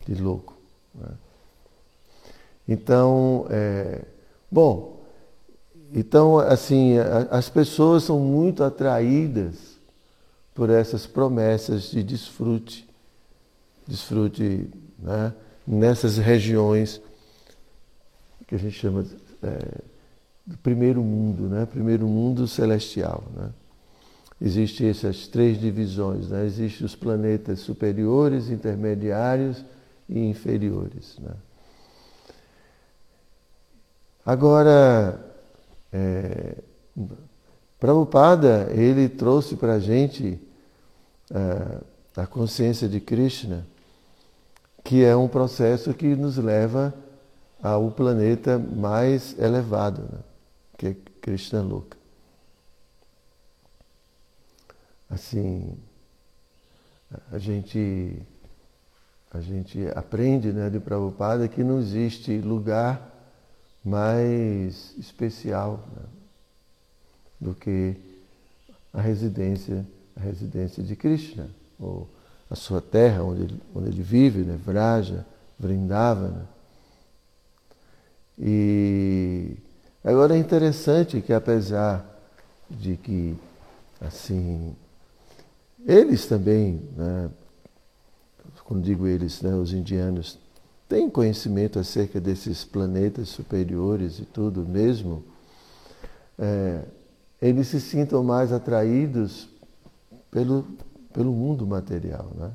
de 0.07 0.15
louco. 0.15 0.57
Né? 0.95 1.11
Então, 2.67 3.47
é, 3.51 4.05
bom, 4.51 5.01
então, 5.93 6.39
assim, 6.39 6.97
as 7.31 7.49
pessoas 7.49 8.05
são 8.05 8.19
muito 8.19 8.65
atraídas 8.65 9.55
por 10.55 10.71
essas 10.71 11.07
promessas 11.07 11.91
de 11.91 12.03
desfrute, 12.03 12.89
desfrute 13.87 14.69
né, 14.99 15.33
nessas 15.67 16.17
regiões 16.19 17.01
que 18.49 18.55
a 18.55 18.59
gente 18.59 18.73
chama 18.73 19.05
é, 19.43 19.83
do 20.45 20.57
primeiro 20.59 21.03
mundo, 21.03 21.45
né, 21.45 21.67
primeiro 21.67 22.09
mundo 22.09 22.49
celestial. 22.49 23.23
Né. 23.37 23.51
Existem 24.41 24.89
essas 24.89 25.29
três 25.29 25.61
divisões, 25.61 26.31
né, 26.31 26.47
existem 26.47 26.87
os 26.87 26.97
planetas 26.97 27.61
superiores, 27.61 28.49
intermediários 28.49 29.63
e 30.09 30.19
inferiores. 30.19 31.19
Né. 31.21 31.33
Agora, 34.25 35.21
é, 35.93 36.57
Prabhupada, 37.79 38.69
ele 38.73 39.11
trouxe 39.11 39.57
para 39.57 39.75
a 39.75 39.79
gente 39.79 40.41
é, 41.31 42.21
a 42.21 42.27
consciência 42.27 42.89
de 42.89 42.99
Krishna, 42.99 43.67
que 44.83 45.05
é 45.05 45.15
um 45.15 45.29
processo 45.29 45.93
que 45.93 46.17
nos 46.17 46.39
leva 46.39 46.95
ao 47.63 47.91
planeta 47.91 48.59
mais 48.59 49.39
elevado, 49.39 50.03
né? 50.03 50.19
que 50.77 50.87
é 50.89 50.97
Krishna 51.21 51.61
Loka. 51.61 51.97
Assim, 55.11 55.77
a 57.33 57.39
gente, 57.39 58.21
a 59.33 59.41
gente 59.41 59.87
aprende 59.95 60.53
né, 60.53 60.69
de 60.69 60.79
Prabhupada 60.79 61.49
que 61.49 61.65
não 61.65 61.81
existe 61.81 62.39
lugar 62.39 63.15
mais 63.83 64.95
especial 64.99 65.83
né, 65.97 66.03
do 67.41 67.55
que 67.55 67.97
a 68.93 69.01
residência, 69.01 69.87
a 70.15 70.21
residência 70.21 70.83
de 70.83 70.95
Krishna, 70.95 71.49
ou 71.81 72.09
a 72.51 72.55
sua 72.55 72.81
terra 72.81 73.23
onde 73.23 73.43
ele, 73.43 73.63
onde 73.75 73.89
ele 73.89 74.03
vive, 74.03 74.41
né, 74.41 74.59
Vraja, 74.63 75.25
Vrindavana. 75.59 76.58
E 78.41 79.57
agora 80.05 80.37
é 80.37 80.39
interessante 80.39 81.21
que 81.21 81.33
apesar 81.33 82.05
de 82.71 82.97
que 82.97 83.37
assim 84.01 84.75
eles 85.87 86.27
também, 86.27 86.81
né, 86.97 87.31
quando 88.65 88.83
digo 88.83 89.07
eles, 89.07 89.41
né, 89.41 89.55
os 89.55 89.73
indianos 89.73 90.39
tem 90.89 91.09
conhecimento 91.09 91.79
acerca 91.79 92.21
desses 92.21 92.65
planetas 92.65 93.29
superiores 93.29 94.19
e 94.19 94.25
tudo 94.25 94.65
mesmo, 94.67 95.23
é, 96.39 96.83
eles 97.41 97.69
se 97.69 97.81
sintam 97.81 98.23
mais 98.23 98.53
atraídos 98.53 99.49
pelo, 100.31 100.67
pelo 101.13 101.33
mundo 101.33 101.67
material. 101.67 102.31
Né? 102.35 102.51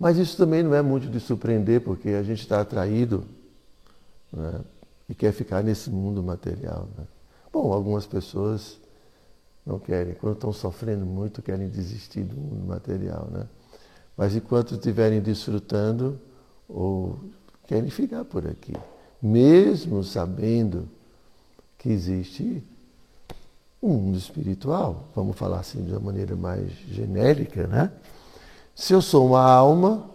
Mas 0.00 0.16
isso 0.16 0.34
também 0.34 0.62
não 0.62 0.74
é 0.74 0.80
muito 0.80 1.08
de 1.10 1.20
surpreender, 1.20 1.82
porque 1.82 2.08
a 2.08 2.22
gente 2.22 2.40
está 2.40 2.62
atraído 2.62 3.22
né, 4.32 4.62
e 5.06 5.14
quer 5.14 5.30
ficar 5.30 5.62
nesse 5.62 5.90
mundo 5.90 6.22
material. 6.22 6.88
Né? 6.96 7.04
Bom, 7.52 7.70
algumas 7.70 8.06
pessoas 8.06 8.78
não 9.66 9.78
querem, 9.78 10.14
quando 10.14 10.36
estão 10.36 10.54
sofrendo 10.54 11.04
muito, 11.04 11.42
querem 11.42 11.68
desistir 11.68 12.22
do 12.22 12.34
mundo 12.34 12.66
material. 12.66 13.28
Né? 13.30 13.46
Mas 14.16 14.34
enquanto 14.34 14.72
estiverem 14.72 15.20
desfrutando, 15.20 16.18
ou 16.66 17.18
querem 17.66 17.90
ficar 17.90 18.24
por 18.24 18.46
aqui, 18.46 18.72
mesmo 19.20 20.02
sabendo 20.02 20.88
que 21.76 21.90
existe 21.90 22.64
um 23.82 23.88
mundo 23.88 24.16
espiritual, 24.16 25.08
vamos 25.14 25.36
falar 25.36 25.60
assim 25.60 25.84
de 25.84 25.90
uma 25.90 26.00
maneira 26.00 26.34
mais 26.36 26.70
genérica, 26.88 27.66
né? 27.66 27.92
Se 28.74 28.92
eu 28.92 29.02
sou 29.02 29.26
uma 29.26 29.42
alma, 29.42 30.08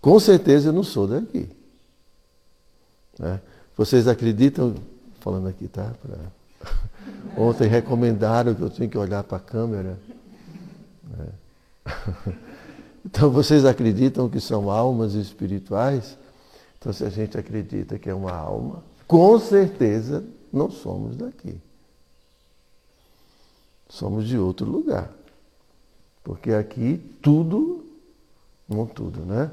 com 0.00 0.18
certeza 0.20 0.68
eu 0.68 0.72
não 0.72 0.82
sou 0.82 1.06
daqui. 1.06 1.48
Né? 3.18 3.40
Vocês 3.76 4.06
acreditam, 4.06 4.74
falando 5.20 5.48
aqui, 5.48 5.68
tá? 5.68 5.92
Pra... 6.02 6.70
Ontem 7.36 7.68
recomendaram 7.68 8.54
que 8.54 8.62
eu 8.62 8.70
tenho 8.70 8.88
que 8.88 8.98
olhar 8.98 9.24
para 9.24 9.38
a 9.38 9.40
câmera. 9.40 9.98
Né? 11.04 12.36
Então 13.06 13.30
vocês 13.30 13.64
acreditam 13.64 14.28
que 14.28 14.40
são 14.40 14.68
almas 14.68 15.14
espirituais? 15.14 16.18
Então 16.76 16.92
se 16.92 17.04
a 17.04 17.08
gente 17.08 17.38
acredita 17.38 18.00
que 18.00 18.10
é 18.10 18.14
uma 18.14 18.32
alma, 18.32 18.82
com 19.06 19.38
certeza 19.38 20.24
não 20.52 20.68
somos 20.68 21.16
daqui. 21.16 21.56
Somos 23.88 24.26
de 24.26 24.36
outro 24.36 24.68
lugar. 24.68 25.08
Porque 26.26 26.52
aqui 26.52 27.00
tudo, 27.22 27.84
não 28.68 28.84
tudo, 28.84 29.20
né? 29.20 29.48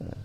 É. 0.00 0.16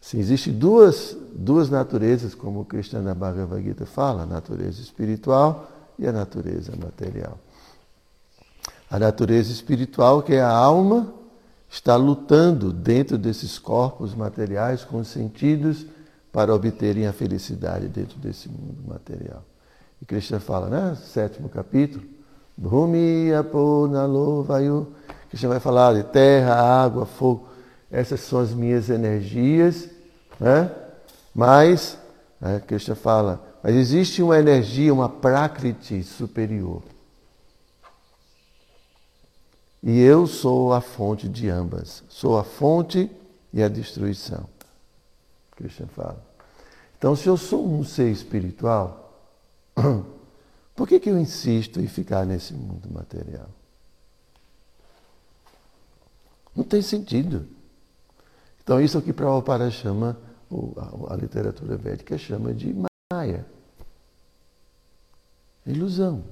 Sim, 0.00 0.18
existem 0.18 0.52
duas, 0.52 1.16
duas 1.32 1.70
naturezas, 1.70 2.34
como 2.34 2.62
o 2.62 2.64
Krishna 2.64 3.14
Bhagavad 3.14 3.62
Gita 3.62 3.86
fala, 3.86 4.24
a 4.24 4.26
natureza 4.26 4.80
espiritual 4.82 5.70
e 5.96 6.08
a 6.08 6.12
natureza 6.12 6.72
material. 6.76 7.38
A 8.90 8.98
natureza 8.98 9.52
espiritual, 9.52 10.24
que 10.24 10.34
é 10.34 10.40
a 10.40 10.50
alma, 10.50 11.14
está 11.70 11.94
lutando 11.94 12.72
dentro 12.72 13.16
desses 13.16 13.60
corpos 13.60 14.16
materiais 14.16 14.82
com 14.82 14.98
os 14.98 15.06
sentidos 15.06 15.86
para 16.32 16.52
obterem 16.52 17.06
a 17.06 17.12
felicidade 17.12 17.86
dentro 17.86 18.18
desse 18.18 18.48
mundo 18.48 18.82
material. 18.88 19.44
E 20.02 20.04
Krishna 20.04 20.40
fala, 20.40 20.68
né, 20.68 20.96
sétimo 20.96 21.48
capítulo 21.48 22.04
Bhumi 22.56 23.32
Apo 23.32 23.86
Nalo 23.86 24.42
Vayu. 24.42 24.88
Krishna 25.28 25.48
vai 25.48 25.60
falar 25.60 25.94
de 25.94 26.04
terra, 26.04 26.54
água, 26.54 27.04
fogo. 27.04 27.48
Essas 27.90 28.20
são 28.20 28.40
as 28.40 28.52
minhas 28.52 28.90
energias, 28.90 29.88
né? 30.38 30.70
Mas, 31.34 31.98
né, 32.40 32.60
Krishna 32.66 32.94
fala, 32.94 33.42
mas 33.62 33.74
existe 33.74 34.22
uma 34.22 34.38
energia, 34.38 34.92
uma 34.92 35.08
prakriti 35.08 36.02
superior. 36.02 36.82
E 39.82 40.00
eu 40.00 40.26
sou 40.26 40.72
a 40.72 40.80
fonte 40.80 41.28
de 41.28 41.48
ambas. 41.48 42.02
Sou 42.08 42.38
a 42.38 42.44
fonte 42.44 43.10
e 43.52 43.62
a 43.62 43.68
destruição. 43.68 44.44
Krishna 45.56 45.86
fala. 45.88 46.22
Então, 46.98 47.14
se 47.14 47.28
eu 47.28 47.36
sou 47.36 47.66
um 47.66 47.84
ser 47.84 48.10
espiritual, 48.10 49.22
por 50.74 50.88
que, 50.88 50.98
que 50.98 51.10
eu 51.10 51.18
insisto 51.18 51.80
em 51.80 51.86
ficar 51.86 52.26
nesse 52.26 52.52
mundo 52.52 52.88
material? 52.90 53.48
Não 56.58 56.64
tem 56.64 56.82
sentido. 56.82 57.46
Então, 58.60 58.80
isso 58.80 58.96
é 58.96 59.00
o 59.00 59.02
que 59.02 59.12
Prabhupada 59.12 59.70
chama, 59.70 60.18
a, 61.08 61.14
literatura 61.14 61.76
védica 61.76 62.18
chama 62.18 62.52
de 62.52 62.74
Maya. 63.12 63.46
Ilusão. 65.64 66.24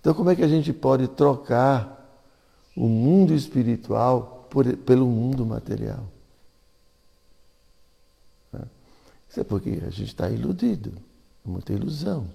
Então, 0.00 0.14
como 0.14 0.30
é 0.30 0.34
que 0.34 0.42
a 0.42 0.48
gente 0.48 0.72
pode 0.72 1.08
trocar 1.08 2.24
o 2.74 2.88
mundo 2.88 3.34
espiritual 3.34 4.48
por, 4.48 4.64
pelo 4.78 5.06
mundo 5.06 5.44
material? 5.44 6.02
Isso 9.28 9.40
é 9.40 9.44
porque 9.44 9.78
a 9.86 9.90
gente 9.90 10.04
está 10.04 10.30
iludido, 10.30 10.90
é 11.46 11.50
muita 11.50 11.74
ilusão. 11.74 12.26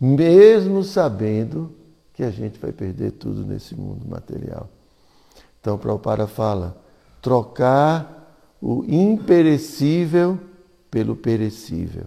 Mesmo 0.00 0.82
sabendo 0.82 1.72
que 2.14 2.22
a 2.22 2.30
gente 2.30 2.58
vai 2.58 2.72
perder 2.72 3.12
tudo 3.12 3.44
nesse 3.44 3.74
mundo 3.74 4.06
material. 4.08 4.68
Então, 5.60 5.78
Prabhupada 5.78 6.26
fala: 6.26 6.76
trocar 7.20 8.36
o 8.60 8.84
imperecível 8.84 10.38
pelo 10.90 11.16
perecível. 11.16 12.04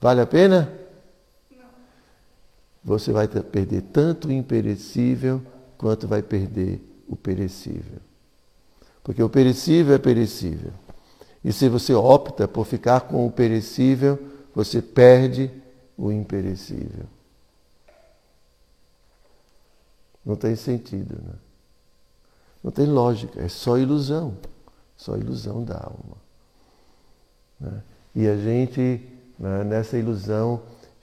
Vale 0.00 0.20
a 0.20 0.26
pena? 0.26 0.72
Não. 1.50 1.64
Você 2.84 3.12
vai 3.12 3.28
perder 3.28 3.82
tanto 3.82 4.28
o 4.28 4.32
imperecível 4.32 5.40
quanto 5.78 6.08
vai 6.08 6.22
perder 6.22 6.80
o 7.08 7.16
perecível. 7.16 7.98
Porque 9.02 9.22
o 9.22 9.28
perecível 9.28 9.94
é 9.94 9.98
perecível. 9.98 10.72
E 11.44 11.52
se 11.52 11.68
você 11.68 11.94
opta 11.94 12.48
por 12.48 12.66
ficar 12.66 13.02
com 13.02 13.26
o 13.26 13.30
perecível, 13.30 14.18
você 14.54 14.82
perde 14.82 15.50
o 15.96 16.10
imperecível. 16.10 17.06
Não 20.26 20.34
tem 20.34 20.56
sentido, 20.56 21.14
né? 21.24 21.34
Não 22.64 22.72
tem 22.72 22.84
lógica, 22.84 23.40
é 23.40 23.48
só 23.48 23.78
ilusão. 23.78 24.34
Só 24.96 25.16
ilusão 25.16 25.62
da 25.62 25.76
alma. 25.76 26.16
Né? 27.60 27.82
E 28.12 28.26
a 28.26 28.36
gente, 28.36 29.00
né, 29.38 29.62
nessa 29.62 29.96
ilusão, 29.96 30.60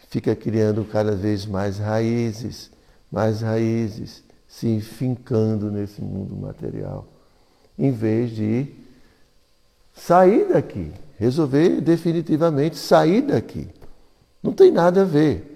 fica 0.10 0.36
criando 0.36 0.84
cada 0.84 1.16
vez 1.16 1.46
mais 1.46 1.78
raízes, 1.78 2.70
mais 3.10 3.42
raízes, 3.42 4.24
se 4.46 4.68
enfincando 4.68 5.72
nesse 5.72 6.02
mundo 6.02 6.36
material, 6.36 7.08
em 7.80 7.92
vez 7.92 8.32
de 8.32 8.68
sair 9.96 10.50
daqui, 10.50 10.92
resolver 11.18 11.80
definitivamente 11.80 12.76
sair 12.76 13.22
daqui. 13.22 13.70
Não 14.42 14.52
tem 14.52 14.72
nada 14.72 15.04
a 15.04 15.06
ver. 15.06 15.53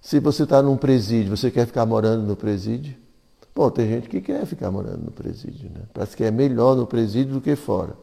Se 0.00 0.20
você 0.20 0.44
está 0.44 0.62
num 0.62 0.76
presídio, 0.76 1.36
você 1.36 1.50
quer 1.50 1.66
ficar 1.66 1.84
morando 1.84 2.24
no 2.24 2.36
presídio? 2.36 2.96
Bom, 3.54 3.70
tem 3.70 3.88
gente 3.88 4.08
que 4.08 4.20
quer 4.20 4.46
ficar 4.46 4.70
morando 4.70 5.04
no 5.04 5.10
presídio, 5.10 5.68
né? 5.70 5.82
Parece 5.92 6.16
que 6.16 6.22
é 6.22 6.30
melhor 6.30 6.76
no 6.76 6.86
presídio 6.86 7.34
do 7.34 7.40
que 7.40 7.56
fora. 7.56 7.96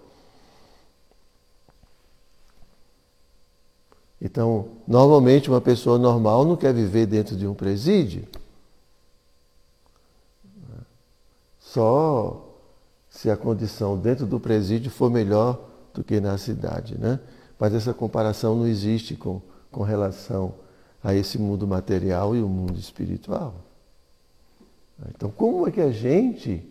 Então, 4.21 4.69
normalmente 4.87 5.49
uma 5.49 5.61
pessoa 5.61 5.97
normal 5.97 6.43
não 6.45 6.55
quer 6.55 6.73
viver 6.73 7.05
dentro 7.05 7.35
de 7.35 7.47
um 7.47 7.53
presídio. 7.53 8.27
Só 11.59 12.45
se 13.09 13.29
a 13.29 13.37
condição 13.37 13.97
dentro 13.97 14.25
do 14.25 14.39
presídio 14.39 14.91
for 14.91 15.09
melhor 15.09 15.59
do 15.93 16.03
que 16.03 16.19
na 16.19 16.37
cidade, 16.37 16.97
né? 16.97 17.19
Mas 17.57 17.73
essa 17.73 17.93
comparação 17.93 18.55
não 18.55 18.67
existe 18.67 19.15
com, 19.15 19.41
com 19.71 19.83
relação 19.83 20.53
a 21.05 21.13
esse 21.13 21.37
mundo 21.37 21.67
material 21.67 22.35
e 22.35 22.41
o 22.41 22.49
mundo 22.49 22.79
espiritual. 22.79 23.53
Então, 25.09 25.29
como 25.29 25.67
é 25.67 25.71
que 25.71 25.79
a 25.79 25.91
gente 25.91 26.67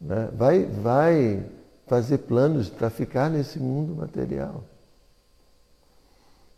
né, 0.00 0.28
vai, 0.34 0.64
vai 0.64 1.46
fazer 1.86 2.18
planos 2.18 2.68
para 2.68 2.90
ficar 2.90 3.30
nesse 3.30 3.60
mundo 3.60 3.94
material? 3.94 4.64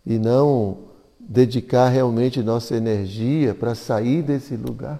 E 0.07 0.19
não 0.19 0.79
dedicar 1.21 1.91
realmente 1.91 2.43
nossa 2.43 2.75
energia 2.75 3.55
para 3.55 3.75
sair 3.75 4.23
desse 4.23 4.57
lugar? 4.57 4.99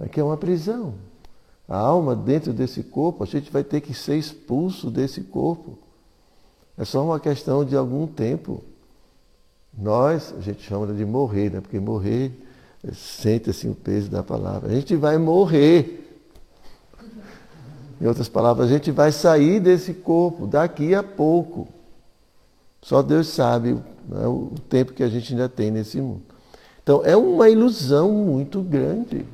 Aqui 0.00 0.18
é 0.18 0.24
uma 0.24 0.36
prisão. 0.36 0.94
A 1.68 1.76
alma 1.76 2.16
dentro 2.16 2.52
desse 2.52 2.82
corpo, 2.82 3.22
a 3.22 3.26
gente 3.28 3.48
vai 3.52 3.62
ter 3.62 3.80
que 3.80 3.94
ser 3.94 4.16
expulso 4.16 4.90
desse 4.90 5.20
corpo. 5.20 5.78
É 6.76 6.84
só 6.84 7.04
uma 7.04 7.20
questão 7.20 7.64
de 7.64 7.76
algum 7.76 8.04
tempo. 8.04 8.64
Nós, 9.80 10.34
a 10.36 10.40
gente 10.40 10.62
chama 10.62 10.92
de 10.92 11.04
morrer, 11.04 11.50
né? 11.50 11.60
porque 11.60 11.78
morrer 11.78 12.32
sente 12.92 13.48
assim 13.50 13.70
o 13.70 13.74
peso 13.74 14.10
da 14.10 14.22
palavra. 14.22 14.70
A 14.70 14.74
gente 14.74 14.96
vai 14.96 15.16
morrer. 15.18 16.04
Em 18.00 18.06
outras 18.06 18.28
palavras, 18.28 18.68
a 18.68 18.72
gente 18.72 18.90
vai 18.90 19.12
sair 19.12 19.60
desse 19.60 19.94
corpo 19.94 20.46
daqui 20.46 20.94
a 20.94 21.02
pouco. 21.02 21.68
Só 22.82 23.02
Deus 23.02 23.28
sabe 23.28 23.74
né, 24.08 24.26
o 24.26 24.52
tempo 24.68 24.92
que 24.92 25.02
a 25.02 25.08
gente 25.08 25.32
ainda 25.32 25.48
tem 25.48 25.70
nesse 25.70 26.00
mundo. 26.00 26.22
Então, 26.82 27.04
é 27.04 27.16
uma 27.16 27.48
ilusão 27.48 28.12
muito 28.12 28.62
grande. 28.62 29.26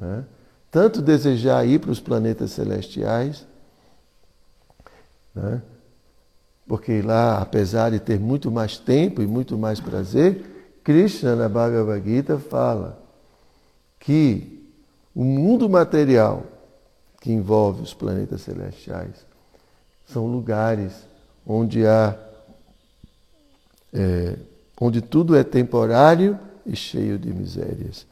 Né? 0.00 0.24
Tanto 0.70 1.00
desejar 1.00 1.66
ir 1.66 1.78
para 1.78 1.90
os 1.90 2.00
planetas 2.00 2.50
celestiais, 2.52 3.46
né? 5.34 5.62
Porque 6.66 7.02
lá, 7.02 7.40
apesar 7.40 7.90
de 7.90 8.00
ter 8.00 8.18
muito 8.18 8.50
mais 8.50 8.78
tempo 8.78 9.20
e 9.20 9.26
muito 9.26 9.58
mais 9.58 9.80
prazer, 9.80 10.78
Krishna 10.82 11.36
na 11.36 11.48
Bhagavad 11.48 12.02
Gita 12.04 12.38
fala 12.38 12.98
que 13.98 14.62
o 15.14 15.24
mundo 15.24 15.68
material 15.68 16.44
que 17.20 17.32
envolve 17.32 17.82
os 17.82 17.94
planetas 17.94 18.42
celestiais 18.42 19.24
são 20.06 20.26
lugares 20.26 20.92
onde 21.46 21.86
há 21.86 22.16
é, 23.92 24.36
onde 24.80 25.00
tudo 25.00 25.36
é 25.36 25.44
temporário 25.44 26.38
e 26.66 26.74
cheio 26.74 27.18
de 27.18 27.32
misérias. 27.32 28.06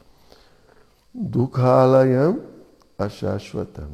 Dukhalayam 1.13 2.41
Ashashwatam. 2.97 3.91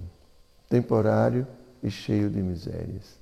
Temporário 0.69 1.47
e 1.81 1.89
cheio 1.89 2.29
de 2.29 2.41
misérias. 2.41 3.18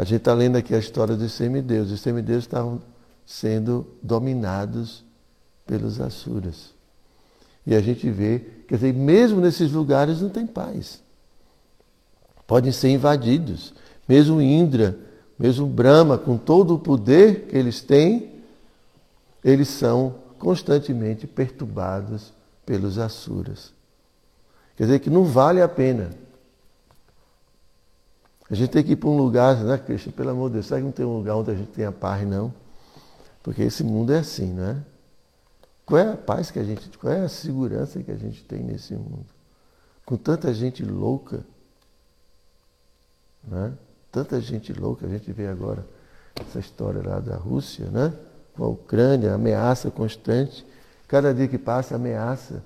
A 0.00 0.04
gente 0.04 0.20
está 0.20 0.32
lendo 0.32 0.56
aqui 0.56 0.74
a 0.74 0.78
história 0.78 1.14
dos 1.14 1.30
semideuses. 1.32 1.92
Os 1.92 2.00
semideuses 2.00 2.44
estavam 2.44 2.80
sendo 3.26 3.86
dominados 4.02 5.04
pelos 5.66 6.00
Asuras. 6.00 6.70
E 7.66 7.74
a 7.74 7.82
gente 7.82 8.10
vê, 8.10 8.38
quer 8.66 8.76
dizer, 8.76 8.94
mesmo 8.94 9.42
nesses 9.42 9.70
lugares 9.70 10.22
não 10.22 10.30
tem 10.30 10.46
paz. 10.46 11.02
Podem 12.46 12.72
ser 12.72 12.88
invadidos. 12.88 13.74
Mesmo 14.08 14.40
Indra, 14.40 14.96
mesmo 15.38 15.66
Brahma, 15.66 16.16
com 16.16 16.38
todo 16.38 16.76
o 16.76 16.78
poder 16.78 17.48
que 17.48 17.58
eles 17.58 17.82
têm, 17.82 18.36
eles 19.44 19.68
são 19.68 20.14
constantemente 20.38 21.26
perturbados 21.26 22.32
pelos 22.64 22.98
Asuras. 22.98 23.70
Quer 24.78 24.84
dizer 24.84 25.00
que 25.00 25.10
não 25.10 25.24
vale 25.24 25.60
a 25.60 25.68
pena 25.68 26.08
a 28.50 28.54
gente 28.54 28.70
tem 28.70 28.82
que 28.82 28.92
ir 28.92 28.96
para 28.96 29.08
um 29.08 29.16
lugar, 29.16 29.56
né, 29.62 29.78
Cristian? 29.78 30.12
Pelo 30.12 30.30
amor 30.30 30.48
de 30.48 30.54
Deus, 30.54 30.66
será 30.66 30.80
que 30.80 30.86
não 30.86 30.92
tem 30.92 31.06
um 31.06 31.18
lugar 31.18 31.36
onde 31.36 31.52
a 31.52 31.54
gente 31.54 31.70
tenha 31.70 31.92
paz, 31.92 32.26
não? 32.26 32.52
Porque 33.44 33.62
esse 33.62 33.84
mundo 33.84 34.12
é 34.12 34.18
assim, 34.18 34.52
não 34.52 34.64
é? 34.64 34.76
Qual 35.86 36.00
é 36.00 36.12
a 36.12 36.16
paz 36.16 36.50
que 36.50 36.58
a 36.58 36.64
gente, 36.64 36.88
qual 36.98 37.12
é 37.12 37.20
a 37.20 37.28
segurança 37.28 38.02
que 38.02 38.10
a 38.10 38.16
gente 38.16 38.42
tem 38.44 38.60
nesse 38.62 38.94
mundo? 38.94 39.26
Com 40.04 40.16
tanta 40.16 40.52
gente 40.52 40.84
louca, 40.84 41.44
né? 43.44 43.72
Tanta 44.10 44.40
gente 44.40 44.72
louca, 44.72 45.06
a 45.06 45.08
gente 45.08 45.30
vê 45.30 45.46
agora 45.46 45.86
essa 46.40 46.58
história 46.58 47.00
lá 47.04 47.20
da 47.20 47.36
Rússia, 47.36 47.86
né? 47.86 48.12
Com 48.56 48.64
a 48.64 48.68
Ucrânia, 48.68 49.32
ameaça 49.32 49.92
constante. 49.92 50.66
Cada 51.06 51.32
dia 51.32 51.46
que 51.46 51.58
passa, 51.58 51.94
ameaça 51.94 52.62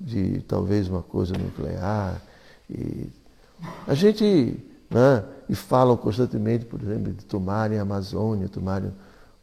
de 0.00 0.40
talvez 0.42 0.88
uma 0.88 1.02
coisa 1.02 1.34
nuclear. 1.38 2.20
E 2.68 3.08
a 3.86 3.94
gente 3.94 4.64
né? 4.90 5.24
e 5.48 5.54
falam 5.54 5.96
constantemente, 5.96 6.64
por 6.64 6.80
exemplo, 6.80 7.12
de 7.12 7.24
tomarem 7.24 7.78
a 7.78 7.82
Amazônia, 7.82 8.48
tomarem 8.48 8.92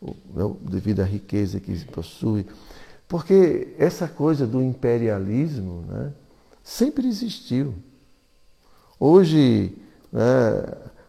o, 0.02 0.16
né, 0.34 0.56
devido 0.62 1.02
à 1.02 1.04
riqueza 1.04 1.60
que 1.60 1.86
possui. 1.86 2.46
Porque 3.08 3.76
essa 3.78 4.08
coisa 4.08 4.46
do 4.46 4.62
imperialismo 4.62 5.84
né, 5.88 6.12
sempre 6.64 7.08
existiu. 7.08 7.74
Hoje, 9.00 9.76
né, 10.12 10.22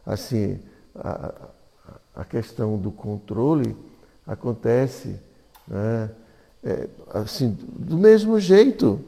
assim, 0.05 0.59
a, 0.95 1.33
a, 2.15 2.25
questão 2.25 2.79
do 2.79 2.91
controle 2.91 3.77
acontece 4.27 5.17
né, 5.69 6.11
é, 6.65 6.89
assim, 7.13 7.57
do 7.61 7.97
mesmo 7.97 8.41
jeito, 8.41 9.01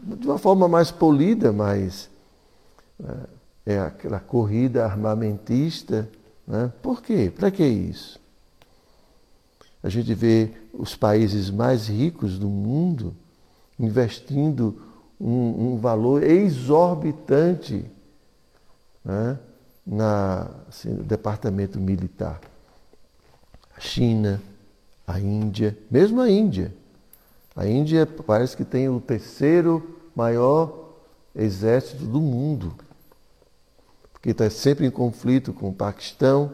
de 0.00 0.26
uma 0.26 0.38
forma 0.38 0.68
mais 0.68 0.90
polida, 0.90 1.52
mas 1.52 2.08
é, 3.02 3.35
é 3.66 3.80
aquela 3.80 4.20
corrida 4.20 4.84
armamentista. 4.84 6.08
Né? 6.46 6.72
Por 6.80 7.02
quê? 7.02 7.30
Para 7.34 7.50
que 7.50 7.66
isso? 7.66 8.20
A 9.82 9.88
gente 9.88 10.14
vê 10.14 10.52
os 10.72 10.94
países 10.94 11.50
mais 11.50 11.88
ricos 11.88 12.38
do 12.38 12.48
mundo 12.48 13.14
investindo 13.78 14.80
um, 15.20 15.72
um 15.72 15.78
valor 15.78 16.22
exorbitante 16.22 17.84
né, 19.04 19.38
na, 19.86 20.50
assim, 20.68 20.90
no 20.90 21.02
departamento 21.02 21.78
militar. 21.78 22.40
A 23.76 23.80
China, 23.80 24.40
a 25.06 25.20
Índia, 25.20 25.76
mesmo 25.90 26.20
a 26.20 26.30
Índia. 26.30 26.72
A 27.54 27.66
Índia 27.66 28.06
parece 28.06 28.56
que 28.56 28.64
tem 28.64 28.88
o 28.88 29.00
terceiro 29.00 29.98
maior 30.14 30.94
exército 31.34 32.04
do 32.04 32.20
mundo, 32.20 32.74
porque 34.26 34.32
está 34.32 34.50
sempre 34.50 34.84
em 34.84 34.90
conflito 34.90 35.52
com 35.52 35.68
o 35.68 35.72
Paquistão, 35.72 36.50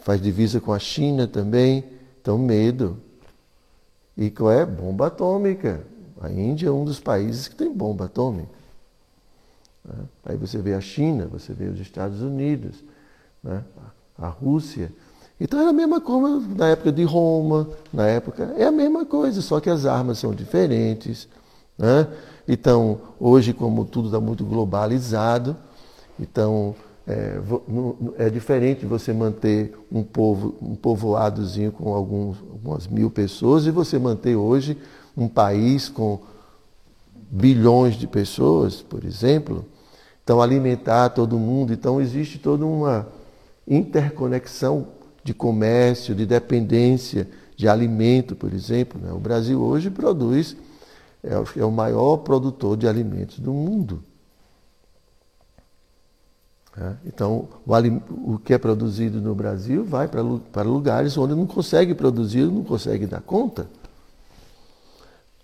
faz 0.00 0.20
divisa 0.20 0.60
com 0.60 0.72
a 0.72 0.78
China 0.80 1.24
também, 1.24 1.84
então 2.20 2.36
medo. 2.36 2.98
E 4.16 4.28
qual 4.28 4.50
é? 4.50 4.66
Bomba 4.66 5.06
atômica. 5.06 5.84
A 6.20 6.28
Índia 6.28 6.66
é 6.66 6.70
um 6.72 6.84
dos 6.84 6.98
países 6.98 7.46
que 7.46 7.54
tem 7.54 7.72
bomba 7.72 8.06
atômica. 8.06 8.48
Né? 9.84 9.94
Aí 10.24 10.36
você 10.36 10.58
vê 10.58 10.74
a 10.74 10.80
China, 10.80 11.28
você 11.30 11.52
vê 11.52 11.66
os 11.66 11.78
Estados 11.78 12.22
Unidos, 12.22 12.82
né? 13.40 13.62
a 14.18 14.26
Rússia. 14.26 14.92
Então 15.40 15.60
era 15.60 15.70
a 15.70 15.72
mesma 15.72 16.00
coisa 16.00 16.44
na 16.56 16.70
época 16.70 16.90
de 16.90 17.04
Roma, 17.04 17.68
na 17.92 18.08
época. 18.08 18.52
É 18.58 18.64
a 18.64 18.72
mesma 18.72 19.06
coisa, 19.06 19.40
só 19.40 19.60
que 19.60 19.70
as 19.70 19.86
armas 19.86 20.18
são 20.18 20.34
diferentes. 20.34 21.28
Né? 21.78 22.08
Então, 22.48 23.00
hoje, 23.20 23.52
como 23.52 23.84
tudo 23.84 24.08
está 24.08 24.18
muito 24.18 24.44
globalizado, 24.44 25.56
então 26.20 26.74
é, 27.06 27.40
é, 28.18 28.30
diferente 28.30 28.86
você 28.86 29.12
manter 29.12 29.74
um 29.90 30.02
povo, 30.02 30.54
um 30.62 30.76
povoadozinho 30.76 31.72
com 31.72 31.92
alguns, 31.92 32.38
algumas 32.38 32.86
mil 32.86 33.10
pessoas 33.10 33.66
e 33.66 33.70
você 33.70 33.98
manter 33.98 34.36
hoje 34.36 34.78
um 35.16 35.26
país 35.26 35.88
com 35.88 36.20
bilhões 37.30 37.94
de 37.96 38.06
pessoas, 38.06 38.82
por 38.82 39.04
exemplo. 39.04 39.64
Então, 40.22 40.40
alimentar 40.40 41.08
todo 41.10 41.38
mundo. 41.38 41.72
Então, 41.72 42.00
existe 42.00 42.38
toda 42.38 42.64
uma 42.64 43.08
interconexão 43.66 44.86
de 45.24 45.34
comércio, 45.34 46.14
de 46.14 46.26
dependência 46.26 47.28
de 47.56 47.68
alimento, 47.68 48.36
por 48.36 48.52
exemplo. 48.52 49.00
Né? 49.00 49.12
O 49.12 49.18
Brasil 49.18 49.60
hoje 49.60 49.90
produz, 49.90 50.56
é, 51.22 51.32
é 51.60 51.64
o 51.64 51.70
maior 51.70 52.18
produtor 52.18 52.76
de 52.76 52.86
alimentos 52.86 53.38
do 53.38 53.52
mundo. 53.52 54.02
É, 56.78 56.94
então, 57.04 57.48
o, 57.66 58.38
que 58.38 58.54
é 58.54 58.58
produzido 58.58 59.20
no 59.20 59.34
Brasil 59.34 59.84
vai 59.84 60.06
para, 60.06 60.22
para 60.52 60.62
lugares 60.62 61.16
onde 61.18 61.34
não 61.34 61.46
consegue 61.46 61.94
produzir, 61.94 62.44
não 62.44 62.62
consegue 62.62 63.06
dar 63.06 63.20
conta. 63.20 63.68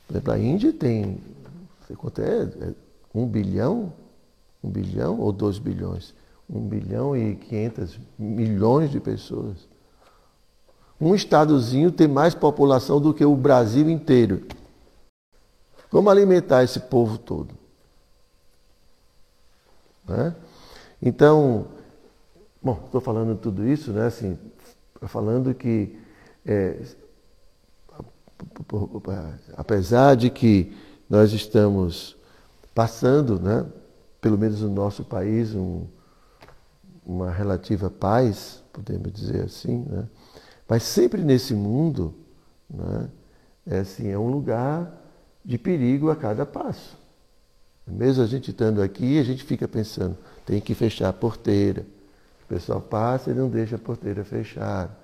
Por 0.07 0.13
exemplo, 0.13 0.33
a 0.33 0.39
Índia 0.39 0.73
tem, 0.73 1.19
sei 1.87 1.97
quanto 1.97 2.21
é, 2.21 2.43
é 2.43 2.75
um 3.13 3.27
bilhão, 3.27 3.93
um 4.63 4.71
bilhão 4.71 5.19
ou 5.19 5.33
dois 5.33 5.59
bilhões? 5.59 6.15
Um 6.49 6.61
bilhão 6.61 7.17
e 7.17 7.35
quinhentas 7.35 7.99
milhões 8.17 8.91
de 8.91 9.01
pessoas. 9.01 9.57
Um 11.01 11.13
estadozinho 11.15 11.91
tem 11.91 12.07
mais 12.07 12.35
população 12.35 13.01
do 13.01 13.13
que 13.13 13.25
o 13.25 13.35
Brasil 13.35 13.91
inteiro. 13.91 14.47
Como 15.91 16.09
alimentar 16.09 16.63
esse 16.63 16.79
povo 16.79 17.19
todo? 17.19 17.55
Né? 20.07 20.35
Então, 21.01 21.67
bom, 22.63 22.81
estou 22.85 23.01
falando 23.01 23.37
tudo 23.37 23.67
isso, 23.67 23.93
né? 23.93 24.07
Assim, 24.07 24.39
falando 25.03 25.55
que 25.55 25.99
é, 26.45 26.81
apesar 29.57 30.17
de 30.17 30.31
que 30.31 30.77
nós 31.09 31.33
estamos 31.33 32.17
passando, 32.75 33.41
né, 33.41 33.67
pelo 34.21 34.39
menos 34.39 34.61
no 34.61 34.71
nosso 34.71 35.05
país, 35.05 35.55
um, 35.55 35.85
uma 37.05 37.31
relativa 37.31 37.89
paz, 37.89 38.63
podemos 38.73 39.13
dizer 39.13 39.45
assim, 39.45 39.85
né? 39.89 40.07
mas 40.69 40.83
sempre 40.83 41.23
nesse 41.23 41.55
mundo 41.55 42.15
né, 42.69 43.09
é, 43.67 43.79
assim, 43.79 44.09
é 44.09 44.19
um 44.19 44.29
lugar 44.29 44.93
de 45.45 45.57
perigo 45.57 46.11
a 46.11 46.17
cada 46.17 46.45
passo. 46.45 46.97
Mesmo 47.87 48.23
a 48.25 48.27
gente 48.27 48.51
estando 48.51 48.83
aqui, 48.83 49.19
a 49.19 49.23
gente 49.23 49.45
fica 49.45 49.69
pensando, 49.69 50.17
tem 50.47 50.61
que 50.61 50.75
fechar 50.75 51.09
a 51.09 51.13
porteira. 51.13 51.85
O 52.45 52.49
pessoal 52.49 52.81
passa 52.81 53.33
e 53.33 53.35
não 53.35 53.51
deixa 53.51 53.75
a 53.75 53.79
porteira 53.79 54.25
fechada. 54.25 54.97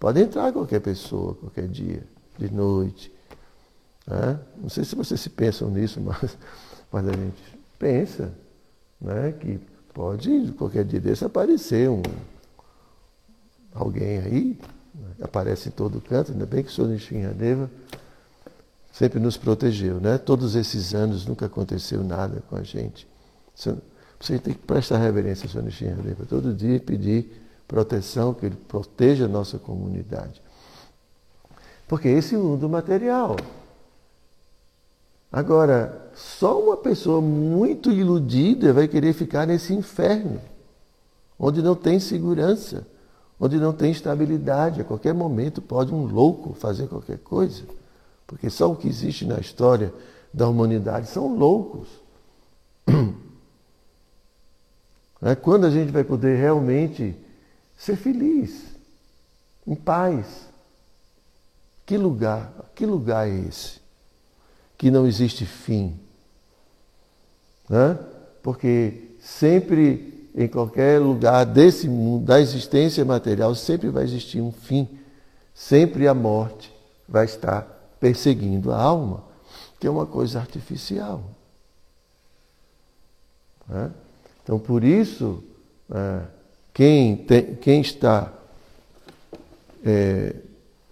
Pode 0.00 0.20
entrar 0.20 0.52
qualquer 0.52 0.80
pessoa, 0.80 1.34
qualquer 1.34 1.68
dia, 1.68 2.02
de 2.38 2.52
noite. 2.52 3.12
Né? 4.06 4.40
Não 4.56 4.70
sei 4.70 4.84
se 4.84 4.96
vocês 4.96 5.20
se 5.20 5.28
pensam 5.30 5.70
nisso, 5.70 6.00
mas, 6.02 6.36
mas 6.90 7.08
a 7.08 7.12
gente 7.12 7.58
pensa 7.78 8.32
né, 9.00 9.32
que 9.32 9.60
pode 9.92 10.52
qualquer 10.56 10.84
dia 10.84 11.00
desse 11.00 11.24
aparecer 11.24 11.90
um, 11.90 12.02
alguém 13.74 14.18
aí, 14.18 14.58
né? 14.94 15.10
aparece 15.20 15.68
em 15.68 15.72
todo 15.72 16.00
canto, 16.00 16.32
ainda 16.32 16.46
bem 16.46 16.62
que 16.62 16.70
o 16.70 16.72
senhor 16.72 16.88
Nishinradeva 16.88 17.70
sempre 18.90 19.20
nos 19.20 19.36
protegeu. 19.36 20.00
Né? 20.00 20.16
Todos 20.16 20.54
esses 20.54 20.94
anos 20.94 21.26
nunca 21.26 21.44
aconteceu 21.44 22.02
nada 22.02 22.42
com 22.48 22.56
a 22.56 22.62
gente. 22.62 23.06
Você 24.26 24.40
tem 24.40 24.54
que 24.54 24.66
prestar 24.66 24.98
reverência 24.98 25.46
ao 25.46 25.50
Senhor 25.50 25.62
Nishinradeva 25.62 26.26
todo 26.26 26.52
dia 26.52 26.80
pedir 26.80 27.30
proteção, 27.68 28.34
que 28.34 28.44
Ele 28.44 28.56
proteja 28.56 29.26
a 29.26 29.28
nossa 29.28 29.56
comunidade. 29.56 30.42
Porque 31.86 32.08
esse 32.08 32.34
é 32.34 32.38
o 32.38 32.42
mundo 32.42 32.68
material. 32.68 33.36
Agora, 35.30 36.10
só 36.12 36.60
uma 36.60 36.76
pessoa 36.76 37.20
muito 37.20 37.92
iludida 37.92 38.72
vai 38.72 38.88
querer 38.88 39.12
ficar 39.12 39.46
nesse 39.46 39.72
inferno, 39.72 40.40
onde 41.38 41.62
não 41.62 41.76
tem 41.76 42.00
segurança, 42.00 42.84
onde 43.38 43.58
não 43.58 43.72
tem 43.72 43.92
estabilidade. 43.92 44.80
A 44.80 44.84
qualquer 44.84 45.14
momento 45.14 45.62
pode 45.62 45.94
um 45.94 46.04
louco 46.04 46.52
fazer 46.52 46.88
qualquer 46.88 47.18
coisa. 47.18 47.62
Porque 48.26 48.50
só 48.50 48.72
o 48.72 48.74
que 48.74 48.88
existe 48.88 49.24
na 49.24 49.38
história 49.38 49.94
da 50.34 50.48
humanidade 50.48 51.08
são 51.08 51.36
loucos. 51.36 51.86
É 55.22 55.34
quando 55.34 55.66
a 55.66 55.70
gente 55.70 55.90
vai 55.90 56.04
poder 56.04 56.36
realmente 56.36 57.14
ser 57.76 57.96
feliz, 57.96 58.62
em 59.66 59.74
paz. 59.74 60.46
Que 61.84 61.96
lugar, 61.96 62.52
que 62.74 62.84
lugar 62.84 63.28
é 63.28 63.34
esse? 63.48 63.80
Que 64.76 64.90
não 64.90 65.06
existe 65.06 65.46
fim. 65.46 65.98
Né? 67.68 67.98
Porque 68.42 69.10
sempre, 69.20 70.30
em 70.34 70.48
qualquer 70.48 71.00
lugar 71.00 71.44
desse 71.44 71.88
mundo, 71.88 72.26
da 72.26 72.40
existência 72.40 73.04
material, 73.04 73.54
sempre 73.54 73.88
vai 73.88 74.04
existir 74.04 74.40
um 74.40 74.52
fim. 74.52 74.88
Sempre 75.54 76.06
a 76.06 76.14
morte 76.14 76.72
vai 77.08 77.24
estar 77.24 77.62
perseguindo 77.98 78.72
a 78.72 78.80
alma, 78.80 79.24
que 79.80 79.86
é 79.86 79.90
uma 79.90 80.06
coisa 80.06 80.38
artificial. 80.38 81.22
Né? 83.66 83.90
Então, 84.46 84.60
por 84.60 84.84
isso, 84.84 85.42
é, 85.92 86.20
quem, 86.72 87.16
tem, 87.16 87.56
quem 87.56 87.80
está 87.80 88.32
é, 89.84 90.36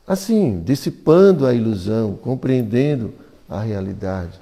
assim, 0.05 0.61
dissipando 0.61 1.47
a 1.47 1.55
ilusão, 1.55 2.17
compreendendo 2.17 3.14
a 3.49 3.61
realidade, 3.61 4.40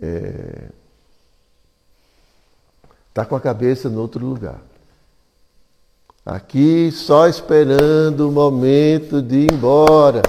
está 0.00 0.06
é, 0.06 0.68
tá 3.12 3.26
com 3.26 3.36
a 3.36 3.40
cabeça 3.40 3.90
no 3.90 4.00
outro 4.00 4.24
lugar. 4.24 4.62
Aqui 6.24 6.90
só 6.90 7.28
esperando 7.28 8.30
o 8.30 8.32
momento 8.32 9.20
de 9.20 9.40
ir 9.40 9.52
embora. 9.52 10.22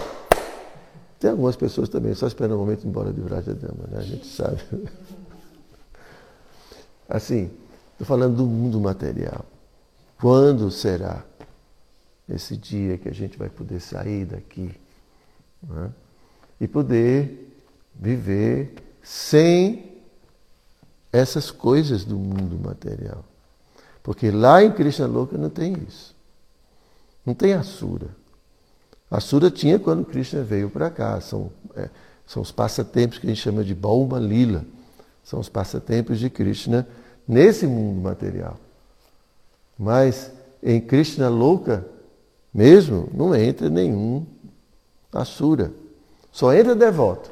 Tem 1.21 1.31
algumas 1.31 1.55
pessoas 1.55 1.87
também 1.87 2.13
só 2.13 2.27
esperando 2.27 2.55
o 2.55 2.59
momento 2.59 2.81
de 2.81 2.87
ir 2.87 2.89
embora 2.89 3.13
de 3.13 3.21
Vrajadama, 3.21 3.87
né? 3.89 3.97
A 3.97 4.03
gente 4.03 4.27
sabe. 4.27 4.59
Assim, 7.07 7.51
Estou 7.97 8.05
falando 8.05 8.37
do 8.37 8.45
mundo 8.45 8.79
material. 8.79 9.43
Quando 10.21 10.69
será 10.69 11.25
esse 12.29 12.55
dia 12.55 12.95
que 12.95 13.09
a 13.09 13.13
gente 13.13 13.39
vai 13.39 13.49
poder 13.49 13.79
sair 13.79 14.23
daqui 14.23 14.71
né? 15.67 15.89
e 16.61 16.67
poder 16.67 17.59
viver 17.95 18.75
sem 19.01 19.97
essas 21.11 21.49
coisas 21.49 22.05
do 22.05 22.19
mundo 22.19 22.59
material? 22.63 23.25
Porque 24.03 24.29
lá 24.29 24.63
em 24.63 24.71
Krishna 24.71 25.07
Loka 25.07 25.35
não 25.35 25.49
tem 25.49 25.73
isso. 25.87 26.15
Não 27.25 27.33
tem 27.33 27.53
Asura. 27.53 28.09
Asura 29.09 29.49
tinha 29.49 29.79
quando 29.79 30.05
Krishna 30.05 30.43
veio 30.43 30.69
para 30.69 30.91
cá. 30.91 31.19
São, 31.19 31.51
é, 31.75 31.89
são 32.27 32.43
os 32.43 32.51
passatempos 32.51 33.17
que 33.17 33.25
a 33.25 33.29
gente 33.29 33.41
chama 33.41 33.63
de 33.63 33.73
Bauma 33.73 34.19
Lila. 34.19 34.63
São 35.27 35.41
os 35.41 35.49
passatempos 35.49 36.19
de 36.19 36.29
Krishna 36.29 36.87
nesse 37.27 37.67
mundo 37.67 38.01
material. 38.01 38.57
Mas 39.77 40.31
em 40.63 40.79
Krishna 40.79 41.27
louca, 41.27 41.85
mesmo, 42.53 43.09
não 43.13 43.35
entra 43.35 43.69
nenhum 43.69 44.25
Asura. 45.11 45.73
Só 46.31 46.53
entra 46.53 46.73
devoto. 46.73 47.29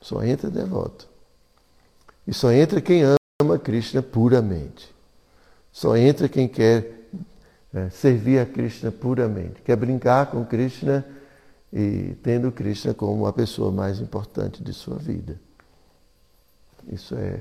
Só 0.00 0.22
entra 0.24 0.48
devoto. 0.48 1.06
E 2.26 2.32
só 2.32 2.50
entra 2.50 2.80
quem 2.80 3.02
ama 3.42 3.58
Krishna 3.58 4.00
puramente. 4.00 4.90
Só 5.72 5.94
entra 5.94 6.26
quem 6.26 6.48
quer 6.48 6.90
é, 7.74 7.90
servir 7.90 8.38
a 8.38 8.46
Krishna 8.46 8.90
puramente, 8.90 9.60
quer 9.60 9.76
brincar 9.76 10.30
com 10.30 10.42
Krishna 10.42 11.04
e 11.74 12.14
tendo 12.22 12.52
Krishna 12.52 12.94
como 12.94 13.26
a 13.26 13.32
pessoa 13.32 13.72
mais 13.72 13.98
importante 13.98 14.62
de 14.62 14.72
sua 14.72 14.96
vida. 14.96 15.40
Isso 16.86 17.16
é 17.16 17.40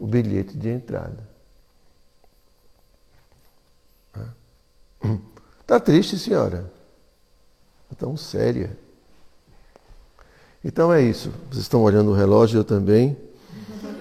o 0.00 0.06
bilhete 0.06 0.56
de 0.56 0.70
entrada. 0.70 1.28
Está 5.60 5.78
triste, 5.84 6.18
senhora? 6.18 6.72
Está 7.84 8.06
tão 8.06 8.16
séria. 8.16 8.74
Então 10.64 10.90
é 10.90 11.02
isso. 11.02 11.30
Vocês 11.50 11.64
estão 11.64 11.82
olhando 11.82 12.10
o 12.10 12.14
relógio, 12.14 12.60
eu 12.60 12.64
também. 12.64 13.14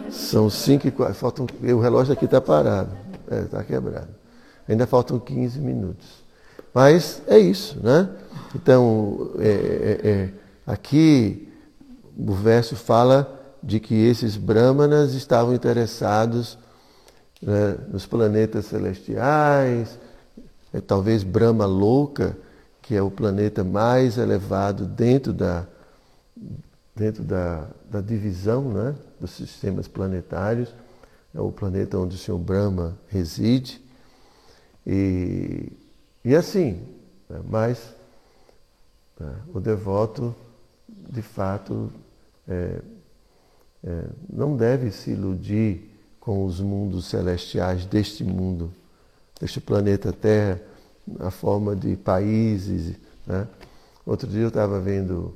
São 0.10 0.50
5 0.50 0.88
e 0.88 0.92
4. 0.92 1.14
Faltam, 1.14 1.46
o 1.62 1.80
relógio 1.80 2.14
aqui 2.14 2.24
está 2.24 2.40
parado. 2.40 2.96
Está 3.24 3.36
é, 3.36 3.42
tá 3.44 3.64
quebrado. 3.66 4.16
Ainda 4.66 4.88
faltam 4.88 5.20
15 5.20 5.60
minutos. 5.60 6.23
Mas 6.74 7.22
é 7.28 7.38
isso, 7.38 7.80
né? 7.84 8.10
Então, 8.56 9.32
é, 9.40 9.48
é, 9.48 10.10
é, 10.10 10.30
aqui 10.66 11.48
o 12.18 12.34
verso 12.34 12.76
fala 12.76 13.40
de 13.62 13.80
que 13.80 13.96
esses 13.96 14.38
brahmanas 14.38 15.14
estavam 15.14 15.54
interessados 15.54 16.58
né, 17.42 17.78
nos 17.92 18.06
planetas 18.06 18.66
celestiais, 18.66 19.98
é, 20.74 20.82
talvez 20.82 21.24
Brahma 21.24 21.66
Louca, 21.66 22.36
que 22.82 22.96
é 22.96 23.02
o 23.02 23.12
planeta 23.12 23.64
mais 23.64 24.18
elevado 24.18 24.86
dentro 24.86 25.32
da, 25.32 25.66
dentro 26.96 27.24
da, 27.24 27.68
da 27.90 28.02
divisão 28.02 28.64
né, 28.72 28.96
dos 29.20 29.32
sistemas 29.32 29.88
planetários, 29.88 30.74
é 31.34 31.40
o 31.40 31.52
planeta 31.52 31.98
onde 31.98 32.16
o 32.16 32.20
Senhor 32.20 32.38
Brahma 32.38 32.96
reside. 33.08 33.82
E, 34.86 35.72
e 36.24 36.36
assim, 36.36 36.82
né, 37.30 37.42
mas 37.50 37.94
né, 39.20 39.36
o 39.54 39.60
devoto, 39.60 40.36
de 40.88 41.22
fato, 41.22 41.92
é, 42.48 42.80
é, 43.84 44.04
não 44.32 44.56
deve 44.56 44.92
se 44.92 45.12
iludir 45.12 45.90
com 46.20 46.46
os 46.46 46.60
mundos 46.62 47.06
celestiais 47.06 47.86
deste 47.86 48.24
mundo, 48.24 48.72
deste 49.40 49.60
planeta 49.60 50.14
Terra, 50.14 50.62
na 51.06 51.30
forma 51.30 51.76
de 51.76 51.98
países. 51.98 52.96
Né? 53.28 53.48
Outro 54.06 54.28
dia 54.28 54.42
eu 54.42 54.48
estava 54.48 54.80
vendo, 54.80 55.36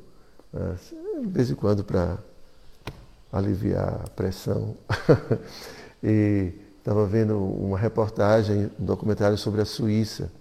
é, 0.53 1.21
de 1.21 1.27
vez 1.27 1.51
em 1.51 1.55
quando, 1.55 1.83
para 1.83 2.17
aliviar 3.31 4.01
a 4.05 4.09
pressão, 4.09 4.77
e 6.01 6.53
estava 6.77 7.05
vendo 7.05 7.37
uma 7.37 7.77
reportagem, 7.77 8.71
um 8.79 8.85
documentário 8.85 9.37
sobre 9.37 9.59
a 9.61 9.65
Suíça, 9.65 10.31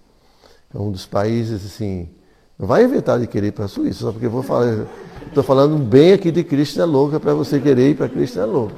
é 0.73 0.77
um 0.77 0.91
dos 0.91 1.05
países 1.05 1.65
assim 1.65 2.09
não 2.57 2.67
vai 2.67 2.83
inventar 2.83 3.19
de 3.19 3.27
querer 3.27 3.47
ir 3.47 3.51
para 3.51 3.65
a 3.65 3.67
Suíça, 3.67 3.99
só 3.99 4.11
porque 4.11 4.27
vou 4.27 4.41
falar. 4.41 4.87
Estou 5.27 5.43
falando 5.43 5.77
bem 5.77 6.13
aqui 6.13 6.31
de 6.31 6.43
Cristo 6.43 6.81
é 6.81 6.85
louca 6.85 7.19
para 7.19 7.33
você 7.33 7.59
querer 7.59 7.91
ir 7.91 7.95
para 7.95 8.09
Cristo 8.09 8.39
é 8.39 8.45
louca. 8.45 8.75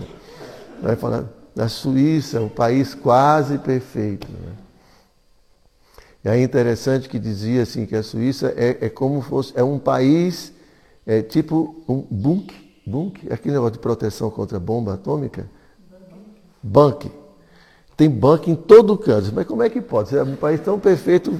Vai 0.81 0.95
falar 0.97 1.25
da 1.55 1.69
Suíça, 1.69 2.41
um 2.41 2.49
país 2.49 2.93
quase 2.93 3.57
perfeito. 3.57 4.27
Né? 4.29 4.53
E 6.25 6.29
aí 6.29 6.41
é 6.41 6.43
interessante 6.43 7.07
que 7.07 7.17
dizia 7.17 7.61
assim 7.61 7.85
que 7.85 7.95
a 7.95 8.03
Suíça 8.03 8.53
é, 8.57 8.77
é 8.81 8.89
como 8.89 9.21
fosse 9.21 9.53
é 9.55 9.63
um 9.63 9.79
país 9.79 10.51
é 11.07 11.21
tipo 11.21 11.81
um 11.87 12.05
bunk, 12.11 12.53
bunk, 12.85 13.31
aquele 13.31 13.53
negócio 13.53 13.73
de 13.73 13.79
proteção 13.79 14.29
contra 14.29 14.59
bomba 14.59 14.95
atômica. 14.95 15.49
Bunker. 16.61 17.11
Tem 17.99 18.09
bunker 18.09 18.49
em 18.49 18.55
todo 18.55 18.97
canto. 18.97 19.29
Mas 19.35 19.45
como 19.45 19.61
é 19.61 19.69
que 19.69 19.81
pode? 19.81 20.17
É 20.17 20.23
um 20.23 20.37
país 20.37 20.61
tão 20.61 20.79
perfeito 20.79 21.33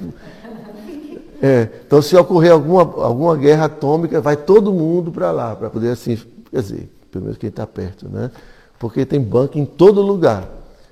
é, 1.42 1.70
então, 1.86 2.02
se 2.02 2.14
ocorrer 2.14 2.52
alguma, 2.52 2.82
alguma 2.82 3.34
guerra 3.34 3.64
atômica, 3.64 4.20
vai 4.20 4.36
todo 4.36 4.74
mundo 4.74 5.10
para 5.10 5.30
lá, 5.30 5.56
para 5.56 5.70
poder 5.70 5.88
assim, 5.88 6.14
quer 6.50 6.60
dizer, 6.60 6.92
pelo 7.10 7.24
menos 7.24 7.38
quem 7.38 7.48
está 7.48 7.66
perto, 7.66 8.10
né? 8.10 8.30
Porque 8.78 9.06
tem 9.06 9.18
banco 9.18 9.58
em 9.58 9.64
todo 9.64 10.02
lugar. 10.02 10.46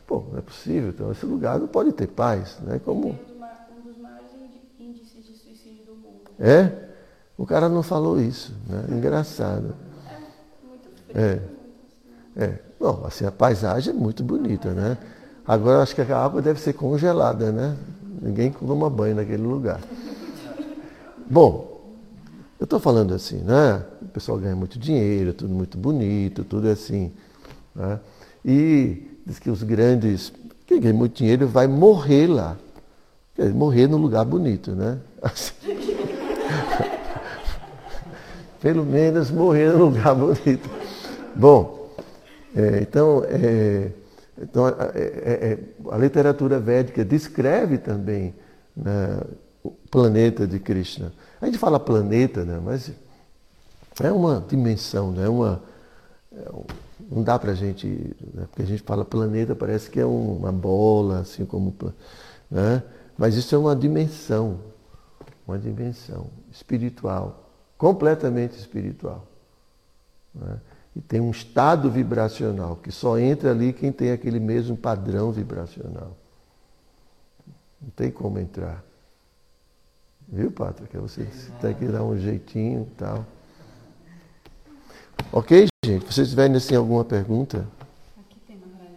Pô, 0.06 0.24
não 0.32 0.38
é 0.38 0.40
possível, 0.40 0.88
então 0.88 1.12
esse 1.12 1.26
lugar 1.26 1.58
não 1.58 1.66
pode 1.66 1.92
ter 1.92 2.06
paz, 2.06 2.56
né? 2.62 2.80
Como... 2.82 3.08
Um 3.08 3.86
dos 3.86 3.98
maiores 4.00 4.24
índices 4.80 5.26
de 5.26 5.34
suicídio 5.34 5.84
do 5.84 5.92
mundo. 5.96 6.22
É? 6.40 6.72
O 7.36 7.44
cara 7.44 7.68
não 7.68 7.82
falou 7.82 8.18
isso, 8.18 8.54
né? 8.66 8.86
Engraçado. 8.88 9.74
É, 10.10 10.16
muito 10.66 10.88
frio. 11.08 11.22
É. 11.22 12.42
É. 12.42 12.58
Bom, 12.80 13.02
assim, 13.04 13.26
a 13.26 13.30
paisagem 13.30 13.92
é 13.92 13.96
muito 13.96 14.24
bonita, 14.24 14.70
né? 14.70 14.96
Agora 15.48 15.82
acho 15.82 15.94
que 15.94 16.02
a 16.02 16.18
água 16.18 16.42
deve 16.42 16.60
ser 16.60 16.74
congelada, 16.74 17.50
né? 17.50 17.74
Ninguém 18.20 18.50
toma 18.50 18.90
banho 18.90 19.16
naquele 19.16 19.42
lugar. 19.42 19.80
Bom, 21.26 21.80
eu 22.60 22.64
estou 22.64 22.78
falando 22.78 23.14
assim, 23.14 23.38
né? 23.38 23.82
O 24.02 24.08
pessoal 24.08 24.36
ganha 24.36 24.54
muito 24.54 24.78
dinheiro, 24.78 25.32
tudo 25.32 25.54
muito 25.54 25.78
bonito, 25.78 26.44
tudo 26.44 26.68
assim. 26.68 27.10
Né? 27.74 27.98
E 28.44 29.10
diz 29.24 29.38
que 29.38 29.48
os 29.48 29.62
grandes, 29.62 30.30
quem 30.66 30.78
ganha 30.78 30.92
muito 30.92 31.16
dinheiro 31.16 31.48
vai 31.48 31.66
morrer 31.66 32.26
lá. 32.26 32.54
Dizer, 33.34 33.54
morrer 33.54 33.86
num 33.86 33.96
lugar 33.96 34.26
bonito, 34.26 34.72
né? 34.72 34.98
Assim. 35.22 35.54
Pelo 38.60 38.84
menos 38.84 39.30
morrer 39.30 39.72
num 39.72 39.86
lugar 39.86 40.14
bonito. 40.14 40.68
Bom, 41.34 41.88
é, 42.54 42.80
então, 42.82 43.24
é, 43.26 43.92
então 44.40 44.68
é, 44.68 44.72
é, 44.94 45.52
é 45.52 45.58
a 45.90 45.96
literatura 45.96 46.58
védica 46.60 47.04
descreve 47.04 47.78
também 47.78 48.34
né, 48.76 49.20
o 49.62 49.70
planeta 49.90 50.46
de 50.46 50.58
Krishna. 50.58 51.12
A 51.40 51.46
gente 51.46 51.58
fala 51.58 51.78
planeta, 51.80 52.44
né? 52.44 52.60
mas 52.62 52.92
é 54.00 54.12
uma 54.12 54.44
dimensão, 54.48 55.10
né? 55.12 55.28
uma, 55.28 55.62
é 56.32 56.50
um, 56.50 56.64
não 57.10 57.22
dá 57.22 57.38
para 57.38 57.52
a 57.52 57.54
gente, 57.54 57.86
né? 58.34 58.46
porque 58.50 58.62
a 58.62 58.66
gente 58.66 58.82
fala 58.82 59.04
planeta, 59.04 59.54
parece 59.54 59.90
que 59.90 59.98
é 59.98 60.06
uma 60.06 60.52
bola, 60.52 61.20
assim 61.20 61.44
como. 61.44 61.74
Né? 62.50 62.82
Mas 63.16 63.34
isso 63.34 63.54
é 63.54 63.58
uma 63.58 63.74
dimensão, 63.74 64.60
uma 65.46 65.58
dimensão 65.58 66.28
espiritual, 66.52 67.50
completamente 67.76 68.56
espiritual. 68.56 69.26
Né? 70.34 70.58
E 70.98 71.00
tem 71.00 71.20
um 71.20 71.30
estado 71.30 71.88
vibracional 71.88 72.74
que 72.74 72.90
só 72.90 73.16
entra 73.16 73.52
ali 73.52 73.72
quem 73.72 73.92
tem 73.92 74.10
aquele 74.10 74.40
mesmo 74.40 74.76
padrão 74.76 75.30
vibracional. 75.30 76.16
Não 77.80 77.90
tem 77.90 78.10
como 78.10 78.36
entrar. 78.40 78.82
Viu, 80.26 80.50
Pátria? 80.50 80.88
Você 81.00 81.24
tem 81.60 81.72
que 81.72 81.86
dar 81.86 82.02
um 82.02 82.18
jeitinho 82.18 82.82
e 82.82 82.94
tal. 82.96 83.24
Ok, 85.32 85.68
gente? 85.84 86.04
Vocês 86.04 86.30
tiverem 86.30 86.56
assim, 86.56 86.74
alguma 86.74 87.04
pergunta? 87.04 87.64
Aqui 88.18 88.40
tem, 88.44 88.56
Maharaj. 88.56 88.96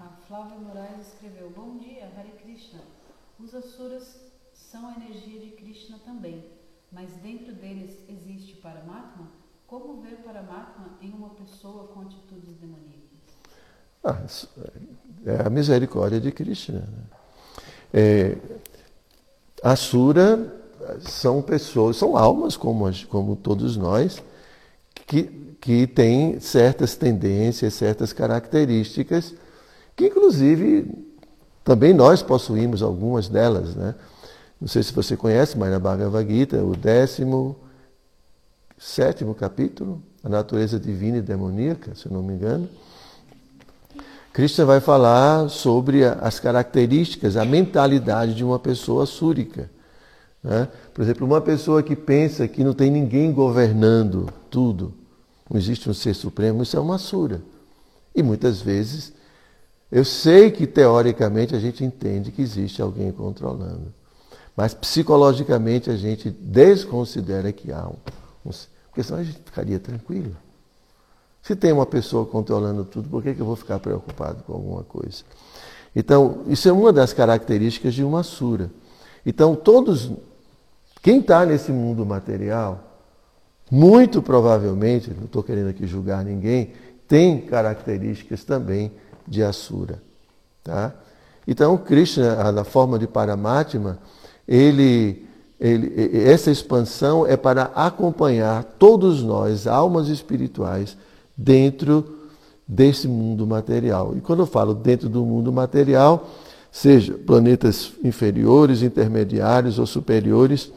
A 0.00 0.26
Flávia 0.26 0.56
Moraes 0.56 1.08
escreveu: 1.12 1.52
Bom 1.54 1.76
dia, 1.76 2.10
Hare 2.16 2.32
Krishna. 2.42 2.80
Os 3.38 3.54
Asuras 3.54 4.18
são 4.54 4.88
a 4.88 4.94
energia 4.94 5.40
de 5.40 5.50
Krishna 5.50 5.98
também, 6.06 6.42
mas 6.90 7.10
dentro 7.22 7.52
deles 7.52 7.98
existe 8.08 8.56
Paramatma? 8.56 9.28
Como 9.68 10.00
ver 10.00 10.16
Paramatma 10.24 10.96
em 11.02 11.12
uma 11.12 11.28
pessoa 11.58 11.88
com 11.92 12.02
atitudes 12.02 12.54
demoníacas? 12.60 13.08
Ah, 14.04 14.22
é 15.26 15.46
a 15.46 15.50
misericórdia 15.50 16.20
de 16.20 16.30
Krishna. 16.30 16.78
Né? 16.78 17.02
É, 17.92 18.36
Asura 19.62 20.54
são 21.00 21.42
pessoas, 21.42 21.96
são 21.96 22.16
almas 22.16 22.56
como, 22.56 22.84
como 23.08 23.34
todos 23.34 23.76
nós, 23.76 24.22
que, 25.06 25.24
que 25.60 25.86
tem 25.88 26.38
certas 26.38 26.94
tendências, 26.94 27.74
certas 27.74 28.12
características, 28.12 29.34
que 29.96 30.06
inclusive 30.06 30.86
também 31.64 31.92
nós 31.92 32.22
possuímos 32.22 32.82
algumas 32.82 33.28
delas. 33.28 33.74
Né? 33.74 33.96
Não 34.60 34.68
sei 34.68 34.82
se 34.84 34.92
você 34.92 35.16
conhece, 35.16 35.58
mas 35.58 35.70
na 35.70 35.80
Bhagavad 35.80 36.32
Gita, 36.32 36.62
o 36.62 36.76
décimo 36.76 37.56
sétimo 38.78 39.34
capítulo, 39.34 40.00
a 40.22 40.28
natureza 40.28 40.78
divina 40.78 41.18
e 41.18 41.22
demoníaca, 41.22 41.94
se 41.94 42.06
eu 42.06 42.12
não 42.12 42.22
me 42.22 42.34
engano, 42.34 42.68
Krishna 44.32 44.64
vai 44.64 44.80
falar 44.80 45.48
sobre 45.48 46.04
as 46.04 46.38
características, 46.38 47.36
a 47.36 47.44
mentalidade 47.44 48.34
de 48.34 48.44
uma 48.44 48.58
pessoa 48.58 49.04
súrica. 49.04 49.68
Né? 50.42 50.68
Por 50.94 51.02
exemplo, 51.02 51.26
uma 51.26 51.40
pessoa 51.40 51.82
que 51.82 51.96
pensa 51.96 52.46
que 52.46 52.62
não 52.62 52.72
tem 52.72 52.90
ninguém 52.90 53.32
governando 53.32 54.32
tudo, 54.48 54.94
não 55.50 55.58
existe 55.58 55.90
um 55.90 55.94
ser 55.94 56.14
supremo, 56.14 56.62
isso 56.62 56.76
é 56.76 56.80
uma 56.80 56.98
sura. 56.98 57.42
E 58.14 58.22
muitas 58.22 58.60
vezes, 58.60 59.12
eu 59.90 60.04
sei 60.04 60.50
que 60.50 60.66
teoricamente 60.66 61.56
a 61.56 61.58
gente 61.58 61.84
entende 61.84 62.30
que 62.30 62.42
existe 62.42 62.80
alguém 62.82 63.10
controlando, 63.10 63.92
mas 64.56 64.74
psicologicamente 64.74 65.90
a 65.90 65.96
gente 65.96 66.30
desconsidera 66.30 67.52
que 67.52 67.72
há 67.72 67.88
um, 67.88 67.96
um 68.48 68.52
porque 68.88 69.02
senão 69.02 69.20
a 69.20 69.24
gente 69.24 69.38
ficaria 69.44 69.78
tranquilo. 69.78 70.36
Se 71.42 71.56
tem 71.56 71.72
uma 71.72 71.86
pessoa 71.86 72.26
controlando 72.26 72.84
tudo, 72.84 73.08
por 73.08 73.22
que, 73.22 73.34
que 73.34 73.40
eu 73.40 73.46
vou 73.46 73.56
ficar 73.56 73.78
preocupado 73.78 74.42
com 74.44 74.52
alguma 74.52 74.82
coisa? 74.82 75.22
Então, 75.94 76.42
isso 76.46 76.68
é 76.68 76.72
uma 76.72 76.92
das 76.92 77.12
características 77.12 77.94
de 77.94 78.04
uma 78.04 78.22
sura. 78.22 78.70
Então, 79.24 79.54
todos, 79.54 80.10
quem 81.02 81.20
está 81.20 81.46
nesse 81.46 81.72
mundo 81.72 82.04
material, 82.04 82.84
muito 83.70 84.22
provavelmente, 84.22 85.10
não 85.10 85.24
estou 85.24 85.42
querendo 85.42 85.68
aqui 85.68 85.86
julgar 85.86 86.24
ninguém, 86.24 86.72
tem 87.06 87.40
características 87.40 88.44
também 88.44 88.92
de 89.26 89.42
Asura. 89.42 90.02
Tá? 90.62 90.94
Então, 91.46 91.76
Krishna, 91.78 92.52
na 92.52 92.64
forma 92.64 92.98
de 92.98 93.06
Paramatma, 93.06 93.98
ele, 94.46 95.27
ele, 95.60 96.20
essa 96.28 96.50
expansão 96.50 97.26
é 97.26 97.36
para 97.36 97.64
acompanhar 97.74 98.64
todos 98.78 99.22
nós, 99.22 99.66
almas 99.66 100.08
espirituais, 100.08 100.96
dentro 101.36 102.16
desse 102.66 103.08
mundo 103.08 103.46
material. 103.46 104.14
E 104.16 104.20
quando 104.20 104.40
eu 104.40 104.46
falo 104.46 104.74
dentro 104.74 105.08
do 105.08 105.24
mundo 105.24 105.52
material, 105.52 106.28
seja 106.70 107.14
planetas 107.14 107.92
inferiores, 108.04 108.82
intermediários 108.82 109.78
ou 109.78 109.86
superiores, 109.86 110.70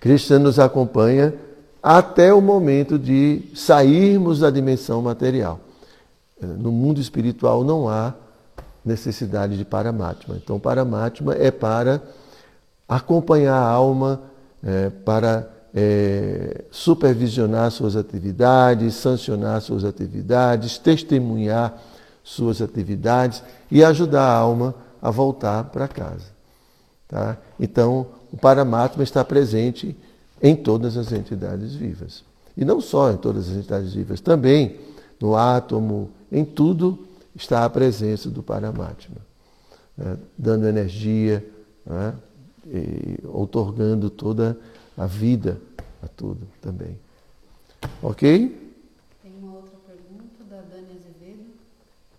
Krishna 0.00 0.38
nos 0.38 0.58
acompanha 0.58 1.34
até 1.82 2.32
o 2.32 2.40
momento 2.40 2.98
de 2.98 3.42
sairmos 3.54 4.40
da 4.40 4.50
dimensão 4.50 5.02
material. 5.02 5.60
No 6.40 6.72
mundo 6.72 7.00
espiritual 7.00 7.62
não 7.62 7.88
há 7.88 8.14
necessidade 8.84 9.56
de 9.56 9.64
Paramatma. 9.64 10.36
Então, 10.36 10.58
Paramatma 10.58 11.34
é 11.34 11.50
para 11.50 12.02
acompanhar 12.88 13.56
a 13.56 13.68
alma, 13.68 14.20
é, 14.62 14.90
para 14.90 15.50
é, 15.74 16.64
supervisionar 16.70 17.70
suas 17.70 17.96
atividades, 17.96 18.94
sancionar 18.94 19.60
suas 19.60 19.84
atividades, 19.84 20.78
testemunhar 20.78 21.76
suas 22.22 22.62
atividades 22.62 23.42
e 23.70 23.84
ajudar 23.84 24.22
a 24.22 24.34
alma 24.34 24.74
a 25.02 25.10
voltar 25.10 25.64
para 25.64 25.86
casa. 25.86 26.32
Tá? 27.08 27.36
Então, 27.60 28.06
o 28.32 28.36
Paramatma 28.36 29.02
está 29.02 29.22
presente 29.24 29.96
em 30.40 30.56
todas 30.56 30.96
as 30.96 31.12
entidades 31.12 31.74
vivas. 31.74 32.24
E 32.56 32.64
não 32.64 32.80
só 32.80 33.10
em 33.10 33.16
todas 33.16 33.50
as 33.50 33.56
entidades 33.56 33.92
vivas, 33.94 34.20
também 34.20 34.80
no 35.20 35.36
átomo, 35.36 36.10
em 36.30 36.44
tudo 36.44 37.06
está 37.34 37.64
a 37.64 37.70
presença 37.70 38.30
do 38.30 38.42
Paramatma, 38.42 39.16
né? 39.96 40.16
dando 40.38 40.66
energia, 40.66 41.44
né? 41.84 42.14
E, 42.66 43.26
otorgando 43.26 44.10
toda 44.10 44.58
a 44.70 44.74
a 44.96 45.06
vida, 45.06 45.60
a 46.02 46.08
tudo 46.08 46.46
também. 46.60 46.98
Ok? 48.02 48.72
Tem 49.22 49.32
uma 49.38 49.56
outra 49.56 49.76
pergunta 49.86 50.44
da 50.48 50.60
Dani 50.62 50.96
Azevedo. 50.96 51.50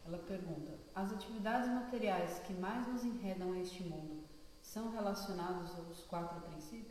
Ela 0.07 0.17
pergunta: 0.27 0.71
As 0.93 1.11
atividades 1.11 1.69
materiais 1.69 2.39
que 2.45 2.53
mais 2.53 2.87
nos 2.87 3.03
enredam 3.03 3.53
a 3.53 3.59
este 3.59 3.83
mundo 3.83 4.23
são 4.61 4.91
relacionadas 4.91 5.69
aos 5.77 5.99
quatro 6.07 6.39
princípios? 6.49 6.85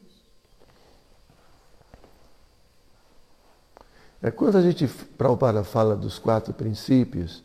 É, 4.22 4.30
quando 4.30 4.56
a 4.56 4.62
gente, 4.62 4.86
Prabhupada 5.18 5.62
fala 5.62 5.94
dos 5.94 6.18
quatro 6.18 6.54
princípios, 6.54 7.44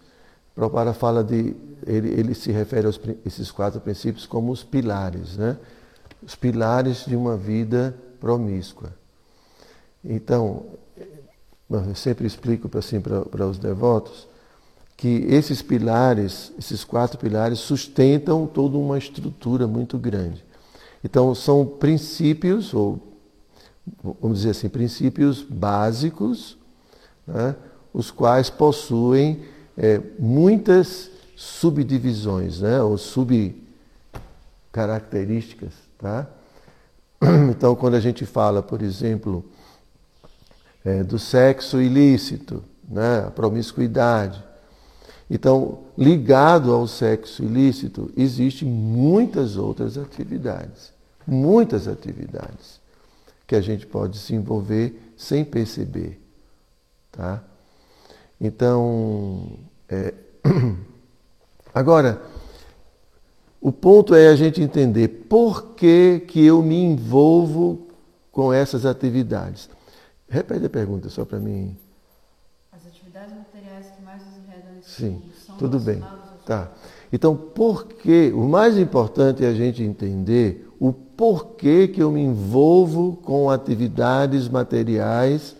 Prabhupada 0.55 0.93
fala 0.93 1.23
de, 1.25 1.53
ele, 1.85 2.07
ele 2.09 2.33
se 2.33 2.53
refere 2.53 2.87
a 2.87 2.91
esses 3.25 3.51
quatro 3.51 3.81
princípios 3.81 4.25
como 4.25 4.49
os 4.49 4.63
pilares, 4.63 5.35
né? 5.35 5.57
Os 6.21 6.35
pilares 6.35 7.05
de 7.05 7.15
uma 7.15 7.37
vida 7.37 7.95
promíscua. 8.19 8.93
Então, 10.03 10.65
eu 11.69 11.95
sempre 11.95 12.25
explico 12.25 12.69
assim, 12.77 12.99
para 12.99 13.47
os 13.47 13.57
devotos 13.57 14.27
que 14.97 15.25
esses 15.29 15.61
pilares, 15.61 16.51
esses 16.59 16.83
quatro 16.83 17.17
pilares, 17.17 17.59
sustentam 17.59 18.45
toda 18.45 18.77
uma 18.77 18.97
estrutura 18.97 19.65
muito 19.65 19.97
grande. 19.97 20.43
Então, 21.01 21.33
são 21.33 21.65
princípios, 21.65 22.73
ou 22.73 22.99
vamos 24.21 24.39
dizer 24.39 24.49
assim, 24.49 24.67
princípios 24.67 25.41
básicos, 25.41 26.57
né, 27.25 27.55
os 27.93 28.11
quais 28.11 28.49
possuem 28.49 29.45
é, 29.77 30.01
muitas 30.19 31.09
subdivisões, 31.33 32.59
né, 32.59 32.81
ou 32.81 32.97
subcaracterísticas. 32.97 35.88
Tá? 35.99 36.27
Então, 37.51 37.75
quando 37.75 37.95
a 37.95 37.99
gente 37.99 38.25
fala, 38.25 38.63
por 38.63 38.81
exemplo, 38.81 39.43
é, 40.85 41.03
do 41.03 41.19
sexo 41.19 41.81
ilícito, 41.81 42.63
né, 42.87 43.25
a 43.27 43.29
promiscuidade, 43.29 44.41
então, 45.29 45.83
ligado 45.97 46.73
ao 46.73 46.87
sexo 46.87 47.43
ilícito, 47.43 48.11
existem 48.17 48.67
muitas 48.67 49.57
outras 49.57 49.97
atividades, 49.97 50.91
muitas 51.27 51.87
atividades 51.87 52.79
que 53.45 53.55
a 53.55 53.61
gente 53.61 53.85
pode 53.85 54.17
se 54.17 54.33
envolver 54.33 55.13
sem 55.17 55.43
perceber, 55.45 56.19
tá? 57.11 57.43
Então, 58.39 59.59
é... 59.87 60.13
agora 61.75 62.21
o 63.61 63.71
ponto 63.71 64.15
é 64.15 64.27
a 64.29 64.35
gente 64.35 64.61
entender 64.61 65.07
por 65.29 65.75
que, 65.75 66.21
que 66.27 66.45
eu 66.45 66.61
me 66.61 66.81
envolvo 66.81 67.87
com 68.31 68.53
essas 68.53 68.85
atividades. 68.85 69.69
Repete 70.29 70.65
a 70.65 70.69
pergunta 70.69 71.09
só 71.09 71.25
para 71.25 71.39
mim. 71.39 71.75
As 72.71 72.85
atividades 72.87 73.35
materiais 73.35 73.87
que 73.87 74.01
mais 74.01 74.21
nos 74.25 74.37
enredam 74.37 74.81
Sim, 74.81 75.21
são 75.45 75.57
tudo 75.57 75.79
bem. 75.79 76.03
Tá. 76.45 76.71
Então, 77.11 77.35
por 77.35 77.85
que, 77.85 78.31
o 78.31 78.47
mais 78.47 78.77
importante 78.77 79.43
é 79.43 79.47
a 79.47 79.53
gente 79.53 79.83
entender 79.83 80.69
o 80.79 80.93
porquê 80.93 81.87
que 81.87 82.01
eu 82.01 82.09
me 82.11 82.21
envolvo 82.21 83.17
com 83.17 83.49
atividades 83.49 84.47
materiais. 84.47 85.55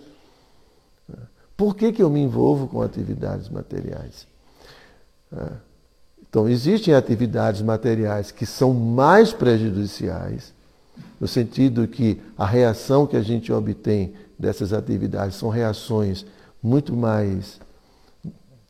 Por 1.58 1.76
que, 1.76 1.91
que 1.91 2.02
eu 2.02 2.10
me 2.10 2.22
envolvo 2.22 2.68
com 2.68 2.82
atividades 2.82 3.50
materiais? 3.50 4.26
É. 5.34 5.69
Então, 6.30 6.48
existem 6.48 6.94
atividades 6.94 7.62
materiais 7.62 8.30
que 8.30 8.46
são 8.46 8.72
mais 8.74 9.34
prejudiciais, 9.34 10.54
no 11.20 11.28
sentido 11.28 11.88
que 11.88 12.22
a 12.38 12.46
reação 12.46 13.08
que 13.08 13.18
a 13.18 13.22
gente 13.22 13.52
obtém 13.52 14.14
dessas 14.38 14.72
atividades 14.72 15.36
são 15.38 15.50
reações 15.50 16.26
muito 16.62 16.96
mais, 16.96 17.60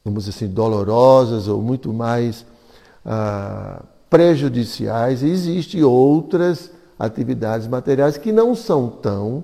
vamos 0.05 0.25
dizer 0.25 0.37
assim, 0.37 0.53
dolorosas 0.53 1.47
ou 1.47 1.61
muito 1.61 1.91
mais 1.91 2.45
ah, 3.05 3.83
prejudiciais. 4.09 5.21
Existem 5.21 5.83
outras 5.83 6.71
atividades 6.97 7.67
materiais 7.67 8.17
que 8.17 8.31
não 8.31 8.55
são 8.55 8.89
tão 8.89 9.43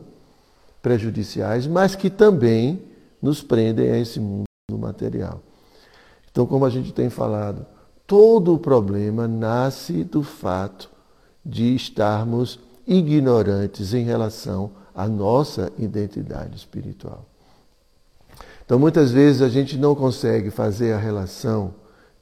prejudiciais, 0.82 1.68
mas 1.68 1.96
que 1.96 2.10
também 2.10 2.82
nos 3.22 3.42
prendem 3.42 3.92
a 3.92 3.98
esse 3.98 4.20
mundo 4.20 4.46
material. 4.72 5.42
Então, 6.32 6.46
como 6.46 6.66
a 6.66 6.70
gente 6.70 6.94
tem 6.94 7.10
falado, 7.10 7.66
Todo 8.08 8.54
o 8.54 8.60
problema 8.60 9.28
nasce 9.28 10.04
do 10.04 10.22
fato 10.22 10.90
de 11.44 11.76
estarmos 11.76 12.60
ignorantes 12.88 13.94
em 13.94 14.04
relação 14.04 14.72
à 14.94 15.08
nossa 15.08 15.72
identidade 15.78 16.56
espiritual. 16.56 17.26
Então, 18.66 18.80
muitas 18.80 19.12
vezes 19.12 19.42
a 19.42 19.50
gente 19.50 19.78
não 19.78 19.94
consegue 19.94 20.50
fazer 20.50 20.94
a 20.94 20.98
relação 20.98 21.74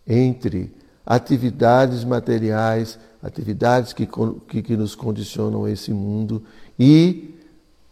entre 0.08 0.74
atividades 1.06 2.04
materiais, 2.04 3.00
atividades 3.22 3.94
que, 3.94 4.08
que, 4.48 4.62
que 4.62 4.78
nos 4.78 4.96
condicionam 4.96 5.68
esse 5.68 5.92
mundo 5.92 6.44
e 6.78 7.36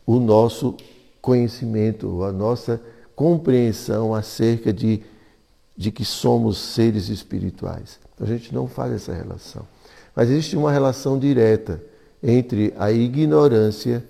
o 0.05 0.19
nosso 0.19 0.75
conhecimento, 1.21 2.23
a 2.23 2.31
nossa 2.31 2.81
compreensão 3.15 4.13
acerca 4.13 4.73
de, 4.73 5.01
de 5.75 5.91
que 5.91 6.05
somos 6.05 6.57
seres 6.57 7.09
espirituais. 7.09 7.99
A 8.19 8.25
gente 8.25 8.53
não 8.53 8.67
faz 8.67 8.93
essa 8.93 9.13
relação. 9.13 9.65
Mas 10.15 10.29
existe 10.29 10.55
uma 10.55 10.71
relação 10.71 11.17
direta 11.17 11.81
entre 12.21 12.73
a 12.77 12.91
ignorância 12.91 14.03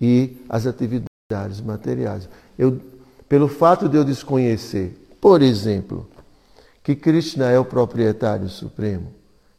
e 0.00 0.36
as 0.48 0.66
atividades 0.66 1.60
materiais. 1.64 2.28
Eu, 2.58 2.80
pelo 3.28 3.48
fato 3.48 3.88
de 3.88 3.96
eu 3.96 4.04
desconhecer, 4.04 4.98
por 5.20 5.42
exemplo, 5.42 6.08
que 6.82 6.94
Krishna 6.94 7.50
é 7.50 7.58
o 7.58 7.64
proprietário 7.64 8.48
supremo, 8.48 9.12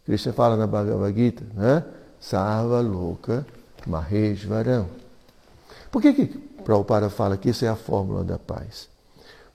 Krishna 0.05 0.33
fala 0.33 0.55
na 0.55 0.67
Bhagavad 0.67 1.15
Gita, 1.15 1.43
né? 1.55 1.83
Sarva 2.19 2.81
Loka 2.81 3.45
Maheshvaram. 3.87 4.87
Por 5.91 6.01
que, 6.01 6.13
que 6.13 6.25
Prabhupada 6.63 7.09
fala 7.09 7.37
que 7.37 7.49
isso 7.49 7.65
é 7.65 7.67
a 7.67 7.75
fórmula 7.75 8.23
da 8.23 8.37
paz? 8.37 8.89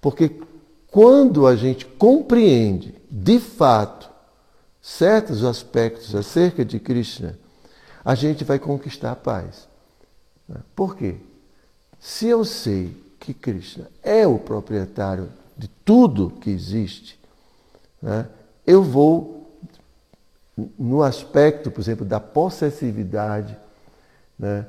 Porque 0.00 0.40
quando 0.90 1.46
a 1.46 1.54
gente 1.54 1.86
compreende 1.86 2.94
de 3.10 3.38
fato 3.38 4.10
certos 4.82 5.44
aspectos 5.44 6.14
acerca 6.14 6.64
de 6.64 6.80
Krishna, 6.80 7.38
a 8.04 8.14
gente 8.14 8.44
vai 8.44 8.58
conquistar 8.58 9.12
a 9.12 9.16
paz. 9.16 9.68
Por 10.74 10.96
quê? 10.96 11.16
Se 11.98 12.26
eu 12.26 12.44
sei 12.44 12.96
que 13.20 13.34
Krishna 13.34 13.88
é 14.02 14.26
o 14.26 14.38
proprietário 14.38 15.28
de 15.56 15.68
tudo 15.84 16.30
que 16.40 16.50
existe, 16.50 17.20
né, 18.00 18.26
eu 18.66 18.82
vou, 18.82 19.54
no 20.78 21.02
aspecto, 21.02 21.70
por 21.70 21.80
exemplo, 21.80 22.04
da 22.04 22.18
possessividade, 22.18 23.56
né, 24.38 24.66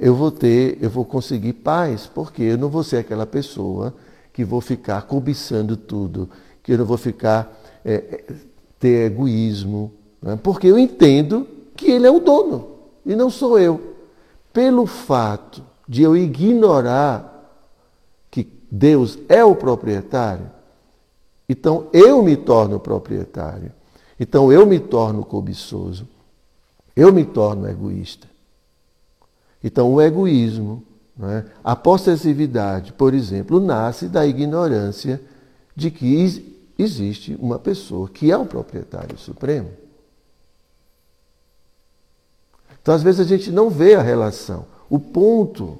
eu 0.00 0.14
vou 0.14 0.30
ter, 0.30 0.78
eu 0.82 0.90
vou 0.90 1.04
conseguir 1.04 1.52
paz, 1.52 2.06
porque 2.06 2.42
eu 2.42 2.58
não 2.58 2.68
vou 2.68 2.82
ser 2.82 2.98
aquela 2.98 3.24
pessoa 3.24 3.94
que 4.32 4.44
vou 4.44 4.60
ficar 4.60 5.02
cobiçando 5.02 5.76
tudo, 5.76 6.28
que 6.62 6.72
eu 6.72 6.78
não 6.78 6.84
vou 6.84 6.96
ficar 6.96 7.60
é, 7.84 7.94
é 7.94 8.34
ter 8.78 9.06
egoísmo, 9.06 9.92
né, 10.20 10.38
porque 10.42 10.66
eu 10.66 10.78
entendo 10.78 11.46
que 11.76 11.90
ele 11.90 12.06
é 12.06 12.10
o 12.10 12.20
dono 12.20 12.68
e 13.04 13.14
não 13.14 13.30
sou 13.30 13.58
eu. 13.58 13.94
Pelo 14.52 14.86
fato 14.86 15.62
de 15.88 16.02
eu 16.02 16.16
ignorar 16.16 17.28
que 18.30 18.46
Deus 18.70 19.18
é 19.28 19.44
o 19.44 19.54
proprietário, 19.54 20.50
então 21.48 21.88
eu 21.92 22.22
me 22.22 22.36
torno 22.36 22.80
proprietário. 22.80 23.72
Então 24.18 24.52
eu 24.52 24.64
me 24.64 24.78
torno 24.78 25.24
cobiçoso. 25.24 26.08
Eu 26.94 27.12
me 27.12 27.24
torno 27.24 27.68
egoísta. 27.68 28.28
Então 29.62 29.92
o 29.92 30.00
egoísmo, 30.00 30.82
é? 31.20 31.44
a 31.62 31.76
possessividade, 31.76 32.92
por 32.92 33.14
exemplo, 33.14 33.60
nasce 33.60 34.08
da 34.08 34.26
ignorância 34.26 35.20
de 35.76 35.90
que 35.90 36.42
existe 36.78 37.36
uma 37.40 37.58
pessoa 37.58 38.08
que 38.08 38.30
é 38.30 38.36
o 38.36 38.46
proprietário 38.46 39.18
supremo. 39.18 39.70
Então, 42.80 42.94
às 42.94 43.02
vezes, 43.02 43.20
a 43.20 43.24
gente 43.24 43.50
não 43.50 43.70
vê 43.70 43.94
a 43.94 44.02
relação. 44.02 44.64
O 44.90 44.98
ponto 44.98 45.78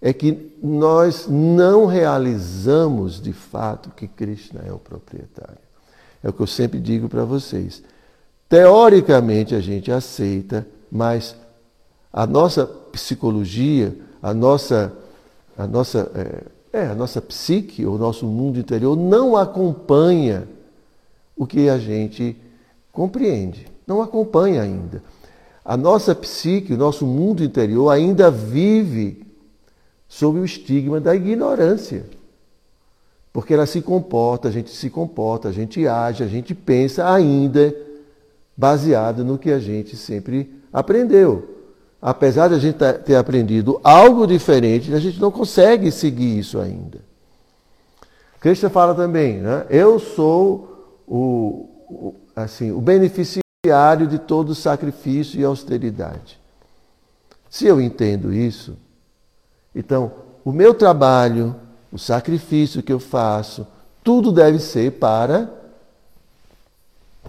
é 0.00 0.12
que 0.12 0.52
nós 0.62 1.26
não 1.28 1.86
realizamos 1.86 3.20
de 3.20 3.32
fato 3.32 3.90
que 3.90 4.06
Krishna 4.06 4.60
é 4.66 4.72
o 4.72 4.78
proprietário. 4.78 5.58
É 6.22 6.28
o 6.28 6.32
que 6.32 6.40
eu 6.40 6.46
sempre 6.46 6.78
digo 6.78 7.08
para 7.08 7.24
vocês. 7.24 7.82
Teoricamente 8.48 9.54
a 9.54 9.60
gente 9.60 9.90
aceita, 9.90 10.66
mas 10.90 11.34
a 12.12 12.26
nossa 12.26 12.66
psicologia, 12.66 13.96
a 14.22 14.32
nossa, 14.32 14.92
a 15.58 15.66
nossa, 15.66 16.10
é, 16.72 16.80
é, 16.80 16.86
a 16.86 16.94
nossa 16.94 17.20
psique, 17.20 17.84
o 17.84 17.98
nosso 17.98 18.24
mundo 18.24 18.58
interior 18.58 18.96
não 18.96 19.36
acompanha 19.36 20.48
o 21.36 21.44
que 21.44 21.68
a 21.68 21.76
gente 21.76 22.36
compreende. 22.92 23.66
Não 23.86 24.00
acompanha 24.00 24.62
ainda. 24.62 25.02
A 25.64 25.76
nossa 25.76 26.14
psique, 26.14 26.72
o 26.72 26.78
nosso 26.78 27.04
mundo 27.04 27.42
interior 27.42 27.90
ainda 27.90 28.30
vive 28.30 29.26
sob 30.08 30.38
o 30.38 30.44
estigma 30.44 31.00
da 31.00 31.16
ignorância. 31.16 32.04
Porque 33.32 33.54
ela 33.54 33.66
se 33.66 33.80
comporta, 33.80 34.48
a 34.48 34.50
gente 34.52 34.70
se 34.70 34.88
comporta, 34.90 35.48
a 35.48 35.52
gente 35.52 35.86
age, 35.86 36.22
a 36.22 36.28
gente 36.28 36.54
pensa 36.54 37.12
ainda 37.12 37.74
baseado 38.56 39.24
no 39.24 39.38
que 39.38 39.50
a 39.50 39.58
gente 39.58 39.96
sempre 39.96 40.62
aprendeu. 40.72 41.51
Apesar 42.02 42.48
de 42.48 42.54
a 42.56 42.58
gente 42.58 42.78
ter 43.04 43.14
aprendido 43.14 43.80
algo 43.84 44.26
diferente, 44.26 44.92
a 44.92 44.98
gente 44.98 45.20
não 45.20 45.30
consegue 45.30 45.92
seguir 45.92 46.36
isso 46.36 46.58
ainda. 46.58 46.98
Krishna 48.40 48.68
fala 48.68 48.92
também, 48.92 49.38
né? 49.38 49.64
eu 49.70 50.00
sou 50.00 50.98
o, 51.06 51.68
o, 51.88 52.14
assim, 52.34 52.72
o 52.72 52.80
beneficiário 52.80 54.08
de 54.08 54.18
todo 54.18 54.52
sacrifício 54.52 55.40
e 55.40 55.44
austeridade. 55.44 56.40
Se 57.48 57.66
eu 57.66 57.80
entendo 57.80 58.32
isso, 58.32 58.76
então 59.72 60.10
o 60.44 60.50
meu 60.50 60.74
trabalho, 60.74 61.54
o 61.92 61.98
sacrifício 62.00 62.82
que 62.82 62.92
eu 62.92 62.98
faço, 62.98 63.64
tudo 64.02 64.32
deve 64.32 64.58
ser 64.58 64.90
para 64.90 65.48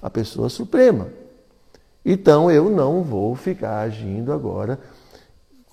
a 0.01 0.09
pessoa 0.09 0.49
suprema. 0.49 1.09
Então 2.05 2.51
eu 2.51 2.69
não 2.69 3.01
vou 3.01 3.35
ficar 3.35 3.79
agindo 3.79 4.33
agora, 4.33 4.79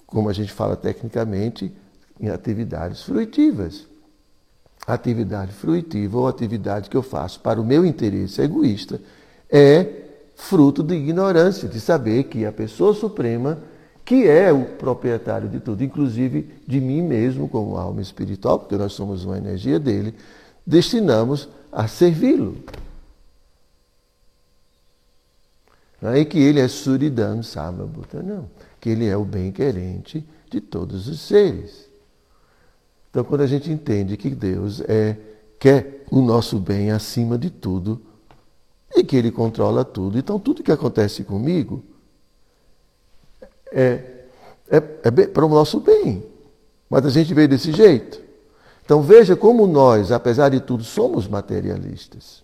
como 0.07 0.29
a 0.29 0.33
gente 0.33 0.53
fala 0.53 0.77
tecnicamente, 0.77 1.73
em 2.21 2.29
atividades 2.29 3.03
fruitivas. 3.03 3.87
Atividade 4.87 5.53
fruitiva 5.53 6.19
ou 6.19 6.29
atividade 6.29 6.89
que 6.89 6.97
eu 6.97 7.03
faço 7.03 7.41
para 7.41 7.61
o 7.61 7.65
meu 7.65 7.85
interesse 7.85 8.41
egoísta 8.41 9.01
é 9.49 10.01
fruto 10.35 10.83
de 10.83 10.95
ignorância, 10.95 11.69
de 11.69 11.81
saber 11.81 12.25
que 12.25 12.47
a 12.47 12.53
pessoa 12.53 12.95
suprema, 12.95 13.59
que 14.05 14.27
é 14.27 14.53
o 14.53 14.65
proprietário 14.65 15.49
de 15.49 15.61
tudo, 15.61 15.85
inclusive 15.85 16.51
de 16.67 16.81
mim 16.81 17.03
mesmo 17.03 17.49
como 17.49 17.77
alma 17.77 18.01
espiritual, 18.01 18.59
porque 18.59 18.77
nós 18.77 18.93
somos 18.93 19.25
uma 19.25 19.37
energia 19.37 19.79
dele, 19.79 20.15
destinamos 20.67 21.49
a 21.71 21.87
servi-lo. 21.87 22.57
Não 26.01 26.11
é 26.11 26.25
que 26.25 26.39
ele 26.39 26.61
é 26.61 26.69
Suridam 26.69 27.41
não. 28.25 28.49
Que 28.81 28.91
ele 28.91 29.07
é 29.07 29.17
o 29.17 29.25
bem-querente 29.25 30.27
de 30.51 30.61
todos 30.61 31.09
os 31.09 31.21
seres. 31.21 31.89
Então, 33.11 33.25
quando 33.25 33.43
a 33.43 33.47
gente 33.47 33.71
entende 33.71 34.17
que 34.17 34.31
Deus 34.31 34.81
é, 34.83 35.17
quer 35.59 36.05
o 36.11 36.21
nosso 36.23 36.59
bem 36.59 36.91
acima 36.91 37.37
de 37.37 37.51
tudo, 37.51 38.01
e 38.95 39.05
que 39.05 39.17
Ele 39.17 39.31
controla 39.31 39.85
tudo. 39.85 40.19
Então, 40.19 40.39
tudo 40.39 40.63
que 40.63 40.73
acontece 40.73 41.23
comigo 41.25 41.83
é, 43.73 44.03
é, 44.69 44.77
é 45.05 45.27
para 45.27 45.45
o 45.45 45.49
nosso 45.49 45.81
bem. 45.81 46.25
Mas 46.89 47.07
a 47.07 47.11
gente 47.11 47.33
veio 47.33 47.49
desse 47.49 47.73
jeito. 47.73 48.21
Então, 48.85 49.03
veja 49.03 49.37
como 49.37 49.67
nós, 49.67 50.11
apesar 50.11 50.49
de 50.49 50.61
tudo, 50.61 50.83
somos 50.83 51.29
materialistas. 51.29 52.43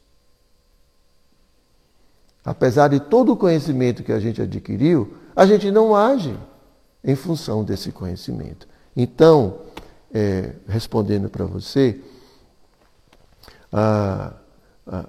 Apesar 2.47 2.86
de 2.86 3.01
todo 3.01 3.32
o 3.32 3.36
conhecimento 3.36 4.05
que 4.05 4.12
a 4.12 4.20
gente 4.20 4.40
adquiriu, 4.40 5.16
a 5.34 5.44
gente 5.44 5.68
não 5.72 5.97
age 5.97 6.38
em 7.03 7.16
função 7.16 7.64
desse 7.64 7.90
conhecimento. 7.90 8.68
Então, 8.97 9.59
é, 10.14 10.53
respondendo 10.68 11.28
para 11.28 11.44
você, 11.44 12.01
a, 13.72 14.32
a, 14.86 15.07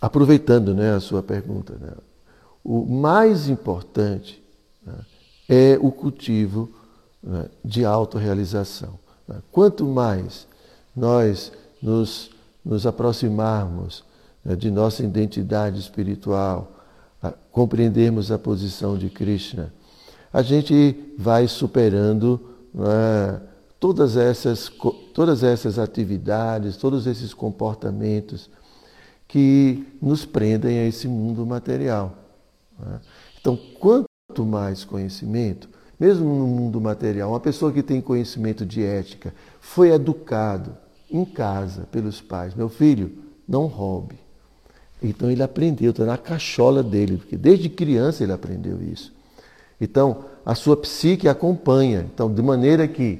aproveitando 0.00 0.72
né, 0.72 0.94
a 0.94 1.00
sua 1.00 1.20
pergunta, 1.20 1.76
né, 1.80 1.94
o 2.62 2.86
mais 2.86 3.48
importante 3.48 4.40
né, 4.86 4.94
é 5.48 5.78
o 5.82 5.90
cultivo 5.90 6.70
né, 7.20 7.46
de 7.64 7.84
autorrealização. 7.84 9.00
Né. 9.26 9.42
Quanto 9.50 9.84
mais 9.84 10.46
nós 10.94 11.50
nos, 11.82 12.30
nos 12.64 12.86
aproximarmos 12.86 14.04
de 14.44 14.70
nossa 14.70 15.02
identidade 15.02 15.78
espiritual, 15.78 16.72
compreendermos 17.50 18.32
a 18.32 18.38
posição 18.38 18.98
de 18.98 19.08
Krishna, 19.08 19.72
a 20.32 20.42
gente 20.42 20.96
vai 21.16 21.46
superando 21.46 22.40
né, 22.74 23.40
todas, 23.78 24.16
essas, 24.16 24.70
todas 25.12 25.42
essas 25.42 25.78
atividades, 25.78 26.76
todos 26.76 27.06
esses 27.06 27.34
comportamentos 27.34 28.48
que 29.28 29.86
nos 30.00 30.24
prendem 30.24 30.78
a 30.78 30.86
esse 30.86 31.06
mundo 31.06 31.44
material. 31.46 32.14
Né? 32.78 33.00
Então, 33.40 33.58
quanto 33.78 34.44
mais 34.44 34.84
conhecimento, 34.84 35.68
mesmo 35.98 36.24
no 36.34 36.46
mundo 36.46 36.80
material, 36.80 37.30
uma 37.30 37.40
pessoa 37.40 37.70
que 37.70 37.82
tem 37.82 38.00
conhecimento 38.00 38.64
de 38.66 38.82
ética, 38.82 39.34
foi 39.60 39.90
educado 39.90 40.76
em 41.10 41.24
casa 41.24 41.86
pelos 41.92 42.20
pais, 42.20 42.54
meu 42.54 42.68
filho, 42.68 43.12
não 43.46 43.66
roube. 43.66 44.21
Então 45.02 45.30
ele 45.30 45.42
aprendeu, 45.42 45.90
está 45.90 46.04
na 46.04 46.16
cachola 46.16 46.82
dele, 46.82 47.16
porque 47.16 47.36
desde 47.36 47.68
criança 47.68 48.22
ele 48.22 48.32
aprendeu 48.32 48.80
isso. 48.82 49.12
Então, 49.80 50.24
a 50.46 50.54
sua 50.54 50.76
psique 50.76 51.28
acompanha. 51.28 52.06
Então, 52.14 52.32
de 52.32 52.40
maneira 52.40 52.86
que, 52.86 53.18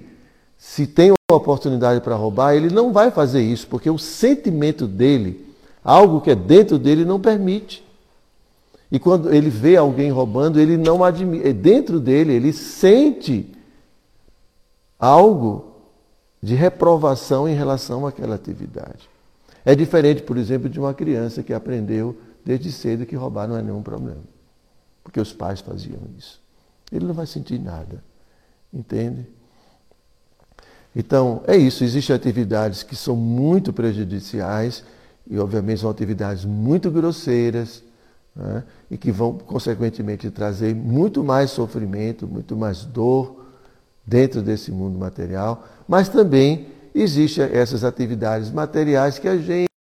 se 0.57 0.87
tem 0.87 1.11
uma 1.11 1.37
oportunidade 1.37 2.01
para 2.01 2.15
roubar, 2.15 2.55
ele 2.55 2.71
não 2.71 2.93
vai 2.93 3.11
fazer 3.11 3.43
isso, 3.43 3.67
porque 3.67 3.91
o 3.91 3.99
sentimento 3.99 4.87
dele, 4.87 5.45
algo 5.83 6.21
que 6.21 6.31
é 6.31 6.37
dentro 6.37 6.79
dele, 6.79 7.05
não 7.05 7.21
permite. 7.21 7.85
E 8.93 8.99
quando 8.99 9.33
ele 9.35 9.51
vê 9.51 9.77
alguém 9.77 10.11
roubando, 10.11 10.61
ele 10.61 10.77
não 10.77 11.03
admite. 11.03 11.49
É 11.49 11.53
dentro 11.53 11.99
dele, 11.99 12.33
ele 12.33 12.53
sente 12.53 13.51
algo 15.01 15.73
de 16.41 16.55
reprovação 16.55 17.49
em 17.49 17.55
relação 17.55 18.07
àquela 18.07 18.37
atividade. 18.37 19.09
É 19.65 19.75
diferente, 19.75 20.23
por 20.23 20.37
exemplo, 20.37 20.69
de 20.69 20.79
uma 20.79 20.93
criança 20.93 21.43
que 21.43 21.53
aprendeu 21.53 22.19
desde 22.45 22.73
cedo 22.73 23.07
que 23.07 23.15
roubar 23.15 23.47
não 23.47 23.57
é 23.57 23.63
nenhum 23.63 23.83
problema. 23.83 24.23
Porque 25.05 25.21
os 25.21 25.33
pais 25.33 25.61
faziam 25.61 26.01
isso. 26.19 26.41
Ele 26.91 27.07
não 27.07 27.15
vai 27.15 27.27
sentir 27.27 27.59
nada. 27.59 28.03
Entende? 28.73 29.27
Então, 30.95 31.43
é 31.47 31.57
isso. 31.57 31.85
Existem 31.85 32.15
atividades 32.15 32.83
que 32.83 32.97
são 32.97 33.17
muito 33.17 33.73
prejudiciais 33.73 34.85
e, 35.29 35.39
obviamente, 35.39 35.81
são 35.81 35.91
atividades 35.91 36.45
muito 36.45 36.91
grosseiras 36.91 37.83
né? 38.35 38.65
e 38.91 38.99
que 38.99 39.13
vão, 39.13 39.35
consequentemente, 39.35 40.31
trazer 40.31 40.75
muito 40.75 41.23
mais 41.23 41.51
sofrimento, 41.51 42.27
muito 42.27 42.57
mais 42.57 42.85
dor 42.85 43.45
dentro 44.05 44.43
desse 44.43 44.71
mundo 44.73 44.99
material, 44.99 45.67
mas 45.87 46.09
também 46.09 46.72
existem 46.95 47.45
essas 47.45 47.85
atividades 47.85 48.51
materiais 48.51 49.19
que 49.19 49.29
a 49.29 49.37
gente 49.37 49.72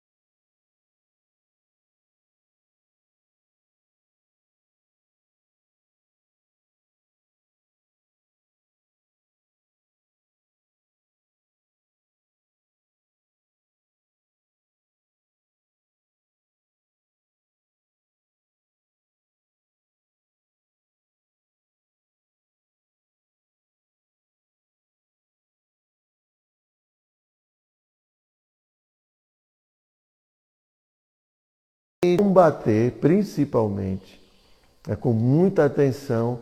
combater, 32.18 32.92
principalmente, 33.00 34.20
é, 34.88 34.96
com 34.96 35.12
muita 35.12 35.64
atenção, 35.64 36.40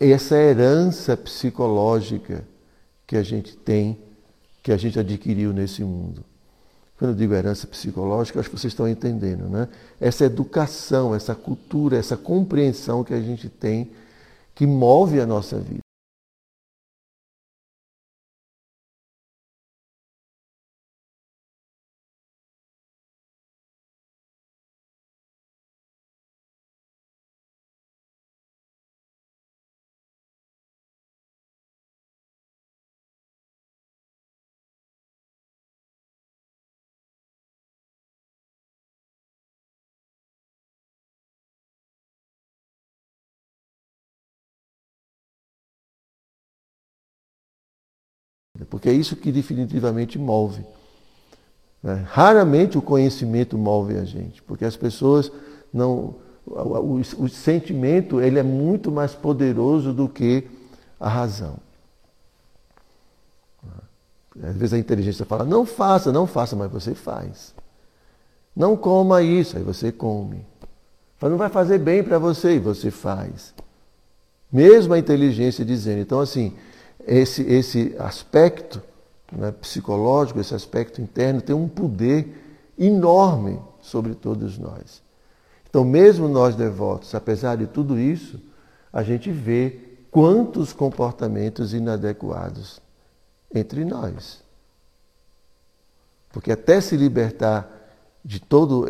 essa 0.00 0.36
herança 0.36 1.16
psicológica 1.16 2.44
que 3.06 3.16
a 3.16 3.22
gente 3.22 3.56
tem, 3.56 3.96
que 4.60 4.72
a 4.72 4.76
gente 4.76 4.98
adquiriu 4.98 5.52
nesse 5.52 5.84
mundo. 5.84 6.24
Quando 6.98 7.12
eu 7.12 7.16
digo 7.16 7.32
herança 7.32 7.66
psicológica, 7.66 8.40
acho 8.40 8.50
que 8.50 8.58
vocês 8.58 8.72
estão 8.72 8.88
entendendo, 8.88 9.48
né? 9.48 9.68
Essa 10.00 10.24
educação, 10.24 11.14
essa 11.14 11.34
cultura, 11.34 11.96
essa 11.96 12.16
compreensão 12.16 13.04
que 13.04 13.14
a 13.14 13.20
gente 13.20 13.48
tem 13.48 13.90
que 14.54 14.66
move 14.66 15.20
a 15.20 15.26
nossa 15.26 15.58
vida. 15.58 15.80
Porque 48.82 48.88
é 48.88 48.94
isso 48.94 49.14
que 49.14 49.30
definitivamente 49.30 50.18
move. 50.18 50.66
Né? 51.80 52.04
Raramente 52.08 52.76
o 52.76 52.82
conhecimento 52.82 53.56
move 53.56 53.96
a 53.96 54.04
gente, 54.04 54.42
porque 54.42 54.64
as 54.64 54.76
pessoas 54.76 55.30
não. 55.72 56.16
O, 56.44 56.50
o, 56.50 56.94
o 56.96 57.28
sentimento 57.28 58.20
ele 58.20 58.40
é 58.40 58.42
muito 58.42 58.90
mais 58.90 59.14
poderoso 59.14 59.92
do 59.92 60.08
que 60.08 60.48
a 60.98 61.08
razão. 61.08 61.58
Às 64.42 64.56
vezes 64.56 64.72
a 64.72 64.78
inteligência 64.78 65.24
fala, 65.24 65.44
não 65.44 65.64
faça, 65.64 66.10
não 66.10 66.26
faça, 66.26 66.56
mas 66.56 66.68
você 66.68 66.92
faz. 66.92 67.54
Não 68.56 68.76
coma 68.76 69.22
isso, 69.22 69.56
aí 69.56 69.62
você 69.62 69.92
come. 69.92 70.44
Fala, 71.18 71.30
não 71.30 71.38
vai 71.38 71.50
fazer 71.50 71.78
bem 71.78 72.02
para 72.02 72.18
você, 72.18 72.56
e 72.56 72.58
você 72.58 72.90
faz. 72.90 73.54
Mesmo 74.50 74.92
a 74.92 74.98
inteligência 74.98 75.64
dizendo. 75.64 76.00
Então, 76.00 76.18
assim, 76.18 76.56
esse, 77.06 77.42
esse 77.42 77.94
aspecto 77.98 78.82
né, 79.30 79.50
psicológico, 79.52 80.40
esse 80.40 80.54
aspecto 80.54 81.00
interno, 81.00 81.40
tem 81.40 81.54
um 81.54 81.68
poder 81.68 82.62
enorme 82.78 83.60
sobre 83.80 84.14
todos 84.14 84.58
nós. 84.58 85.02
Então, 85.68 85.84
mesmo 85.84 86.28
nós 86.28 86.54
devotos, 86.54 87.14
apesar 87.14 87.56
de 87.56 87.66
tudo 87.66 87.98
isso, 87.98 88.38
a 88.92 89.02
gente 89.02 89.30
vê 89.30 89.78
quantos 90.10 90.72
comportamentos 90.72 91.72
inadequados 91.72 92.80
entre 93.54 93.84
nós. 93.84 94.42
Porque 96.30 96.52
até 96.52 96.80
se 96.80 96.96
libertar 96.96 97.68
de 98.24 98.38
toda 98.38 98.86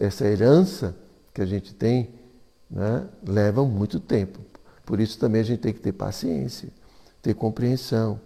essa 0.00 0.24
herança 0.24 0.94
que 1.32 1.42
a 1.42 1.46
gente 1.46 1.74
tem, 1.74 2.10
né, 2.70 3.04
leva 3.26 3.64
muito 3.64 3.98
tempo. 3.98 4.38
Por 4.86 5.00
isso 5.00 5.18
também 5.18 5.40
a 5.40 5.44
gente 5.44 5.60
tem 5.60 5.72
que 5.72 5.80
ter 5.80 5.92
paciência 5.92 6.68
ter 7.24 7.34
compreensão, 7.34 8.20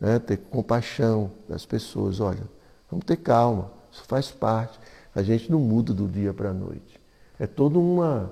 né? 0.00 0.18
ter 0.18 0.36
compaixão 0.36 1.30
das 1.48 1.64
pessoas. 1.64 2.18
Olha, 2.18 2.42
vamos 2.90 3.06
ter 3.06 3.16
calma, 3.16 3.70
isso 3.92 4.02
faz 4.08 4.28
parte. 4.28 4.78
A 5.14 5.22
gente 5.22 5.50
não 5.50 5.60
muda 5.60 5.94
do 5.94 6.08
dia 6.08 6.34
para 6.34 6.50
a 6.50 6.52
noite. 6.52 7.00
É 7.38 7.46
toda 7.46 7.78
uma. 7.78 8.30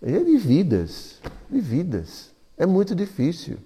É 0.00 0.18
de 0.18 0.36
vidas, 0.36 1.20
de 1.50 1.60
vidas. 1.60 2.30
É 2.56 2.64
muito 2.64 2.94
difícil. 2.94 3.58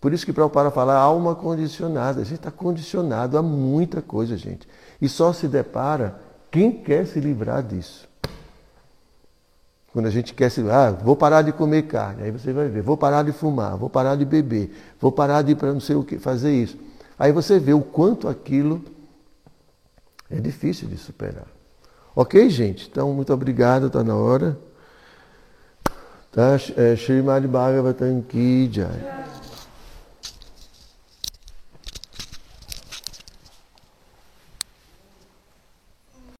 Por 0.00 0.12
isso 0.12 0.26
que 0.26 0.32
para 0.32 0.70
falar 0.70 0.96
alma 0.96 1.34
condicionada. 1.34 2.20
A 2.20 2.24
gente 2.24 2.34
está 2.34 2.50
condicionado 2.50 3.38
a 3.38 3.42
muita 3.42 4.02
coisa, 4.02 4.36
gente. 4.36 4.68
E 5.00 5.08
só 5.08 5.32
se 5.32 5.48
depara 5.48 6.20
quem 6.50 6.82
quer 6.82 7.06
se 7.06 7.20
livrar 7.20 7.62
disso. 7.62 8.08
Quando 9.94 10.06
a 10.06 10.10
gente 10.10 10.34
quer 10.34 10.50
se. 10.50 10.60
Ah, 10.68 10.90
vou 10.90 11.14
parar 11.14 11.42
de 11.42 11.52
comer 11.52 11.82
carne. 11.82 12.24
Aí 12.24 12.30
você 12.32 12.52
vai 12.52 12.68
ver. 12.68 12.82
Vou 12.82 12.96
parar 12.96 13.22
de 13.22 13.30
fumar. 13.30 13.76
Vou 13.76 13.88
parar 13.88 14.16
de 14.16 14.24
beber. 14.24 14.74
Vou 15.00 15.12
parar 15.12 15.42
de 15.42 15.54
para 15.54 15.72
não 15.72 15.78
sei 15.78 15.94
o 15.94 16.02
que 16.02 16.18
fazer 16.18 16.52
isso. 16.52 16.76
Aí 17.16 17.30
você 17.30 17.60
vê 17.60 17.72
o 17.72 17.80
quanto 17.80 18.26
aquilo 18.26 18.82
é 20.28 20.40
difícil 20.40 20.88
de 20.88 20.96
superar. 20.96 21.46
Ok, 22.16 22.50
gente? 22.50 22.88
Então, 22.90 23.12
muito 23.14 23.32
obrigado. 23.32 23.86
Está 23.86 24.02
na 24.02 24.16
hora. 24.16 24.58
Tá? 26.32 26.56
É, 26.76 26.94
Srimad 26.94 27.46
Bhagavatam 27.46 28.20
Ki. 28.20 28.68